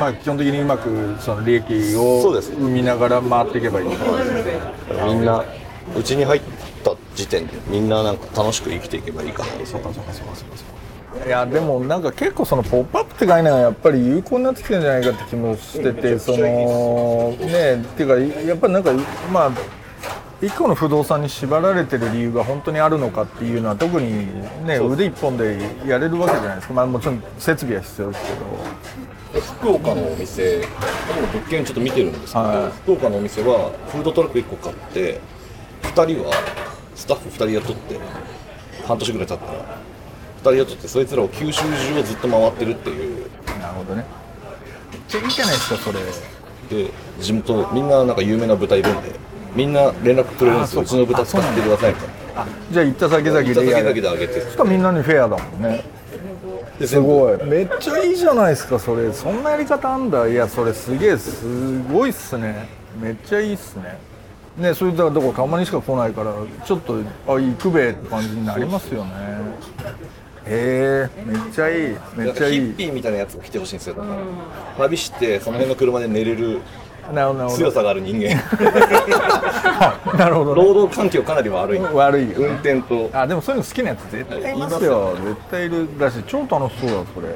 [0.00, 3.88] まあ基本的にうまくその利益を生みながら回っていけばいい
[5.04, 5.44] みんな
[5.94, 6.40] うちに入っ
[6.82, 10.44] た時点でみんななんか楽しく生きていけばいいかなそうかそうかそうかそ
[11.18, 18.92] うかいやでもなんか結構その「ポップアップって概念はやっぱり有効になってきてるんじゃないかって気もしててそのねっていうかやっぱりなんか
[19.30, 19.50] まあ
[20.40, 24.26] 一個の不動産に縛られてる理由が本当にあるのかっていうのは特に
[24.64, 29.40] ね腕一本でやれるわけじゃないですか、まあ、もちろん設備は必要ですけど。
[29.40, 30.66] 福岡のお店
[31.08, 32.72] 僕も物件ちょっと見てるんですけど、はい。
[32.82, 35.20] 福岡のお店はフードトラック1個買って
[35.82, 36.32] 2人は
[36.94, 38.00] スタッフ2人雇って
[38.86, 43.28] 半年ぐらい経ったら2人雇ってそいつらを九州中をずっと回ってるっていう。
[43.60, 44.04] なるほどね。
[44.92, 45.98] めっちゃいいじゃないですかそれ。
[46.70, 49.27] で地元みんななんか有名な豚いるんで
[49.58, 50.82] みんな連絡くれるんですよ。
[50.82, 55.82] うちの豚使ってくださいみたいなじゃあ行った先々行った先々であげてしかもみんなにフェアだもんね。
[56.78, 57.44] ですごい。
[57.44, 59.12] めっちゃいいじゃないですかそれ。
[59.12, 60.28] そんなやり方あんだ。
[60.28, 62.68] いやそれすげえすごいっすね。
[63.00, 63.98] めっちゃいいっすね。
[64.56, 66.32] ねそういったとこたまにしか来ないから
[66.64, 69.10] ちょっとあ行くべって感じになりますよね。
[70.46, 72.58] へえめっちゃいいめっちゃいい。
[72.58, 73.94] ッピーみたいなやつが来てほしいんですよ。
[73.94, 74.84] だから。
[74.84, 76.60] 旅してその辺の車で寝れる
[77.56, 78.36] 強さがある人間。
[80.18, 81.80] なるほど、ね、労働環境かなり悪い。
[81.80, 83.10] 悪いよ、運ね、転と。
[83.12, 85.16] あでもそういうの好きなやつ絶対いますよ。
[85.24, 87.28] 絶対いるだし超楽しそうだそれ。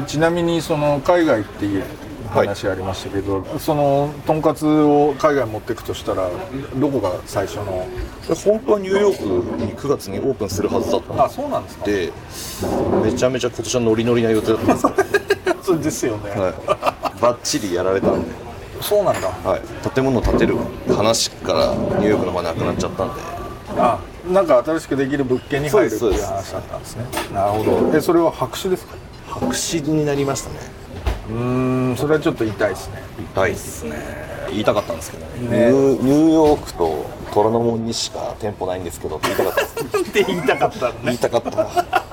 [0.00, 1.82] でちなみにその海外っていう
[2.30, 6.30] 話ありましたけど、そのとんかつを海外持っていくとしたら
[6.76, 7.86] どこが最初の？
[8.34, 11.84] 本当はニューヨークに9月にオープンするはずだったんあそうなんですか。
[11.84, 12.10] で
[13.04, 15.14] めちゃめちゃ今年はノリノリな予定だったんです
[15.62, 16.54] そうですよね、はい、
[17.24, 18.28] バッチリやられたんで、
[18.82, 19.28] そうなんだ。
[19.28, 20.56] はい、建物建てる
[20.94, 23.22] 話からニューヨークの方がなくなっちゃったんで。
[23.78, 23.98] あ
[24.30, 27.04] なんか新しくできる物件に入るっていう話だったんですね。
[27.32, 27.96] なるほど。
[27.96, 28.94] えそれは白紙ですか？
[29.28, 30.56] 白紙になりましたね。
[31.30, 33.02] うーんそれはちょっと痛いですね。
[33.34, 33.96] 痛いっすね。
[34.50, 35.48] 言いたかったんですけどね。
[35.48, 35.72] ね。
[35.72, 42.03] ニューヨークと虎ノ門にしか店舗ないんですけどって言いたかった って言いたかったの言いたかった、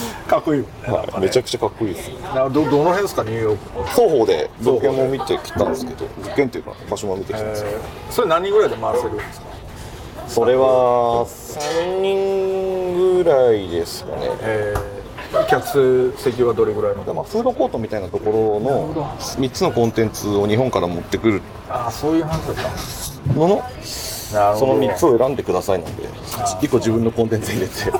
[0.28, 0.98] かっこいいもんね。
[1.12, 2.64] はい、めちゃくちゃかっこいいですなど。
[2.64, 3.22] どの辺ですか？
[3.24, 3.88] ニューヨーク。
[3.90, 7.76] 双方で物件も見てきたんですけど物件っていうか場所も見てきたんですけど、
[8.10, 9.46] それ何人ぐらいで回せるんですか？
[10.28, 14.30] それは3人ぐらいですかね。
[14.40, 17.02] えー、客数席はどれぐらいの？
[17.14, 21.42] まあ、フードコートみたいなところの3つのコンテンツを日本から持ってくる。
[21.68, 23.32] ああそういう話だった。
[23.34, 23.62] のの？
[23.82, 26.04] その3つを選んでくださいなんで。
[26.04, 27.72] 1個自分のコンテンツ入れて。
[27.74, 27.92] っ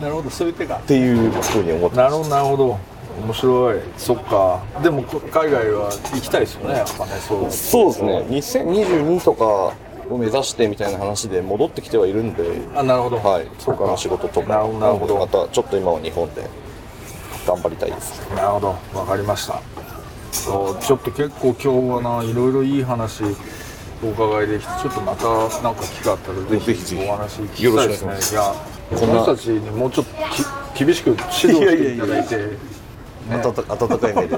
[0.00, 0.30] なるほど。
[0.30, 0.76] そういう手が。
[0.80, 2.78] ていうふうに思ってまなるほどなるほど。
[3.24, 3.80] 面白い。
[3.96, 4.62] そっか。
[4.82, 7.50] でもこ海外は行きたいですよねやっぱねそう。
[7.50, 8.26] すそうですね。
[8.28, 9.44] 2022とか
[10.10, 12.44] を目指してみたいな話で戻ってきてはいるんで。
[12.74, 13.16] あなるほど。
[13.16, 13.46] はい。
[13.58, 13.96] そうか。
[13.96, 14.48] 仕事とか。
[14.48, 16.42] なるほどまたちょっと今は日本で
[17.46, 18.20] 頑張りたいです。
[18.34, 18.98] なるほど。
[18.98, 19.60] わかりました。
[20.32, 23.24] そうちょっと結構今日はないろいろいい話
[24.04, 25.24] お伺いできてちょっとまた
[25.62, 26.96] なんか機会あったらぜぜひぜひ。
[26.96, 27.94] ひお話聞きたいですね。
[27.94, 28.34] よろしくお願いします。
[28.34, 30.12] いやこの人たちにもうちょっと
[30.74, 32.76] き厳しく指導していただいて。
[33.28, 34.36] 温か温かい目で。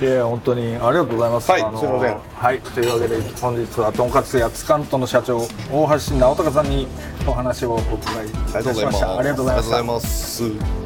[0.00, 1.50] いや本当にありがとうございます。
[1.50, 2.16] はいすいません。
[2.34, 5.38] はい、というわけで本日はとんかつ屋つかんとの社長
[5.70, 6.88] 大橋直隆さんに
[7.26, 9.18] お話をお伺いいたしました。
[9.18, 9.82] ありがとうござい。
[9.84, 10.83] ます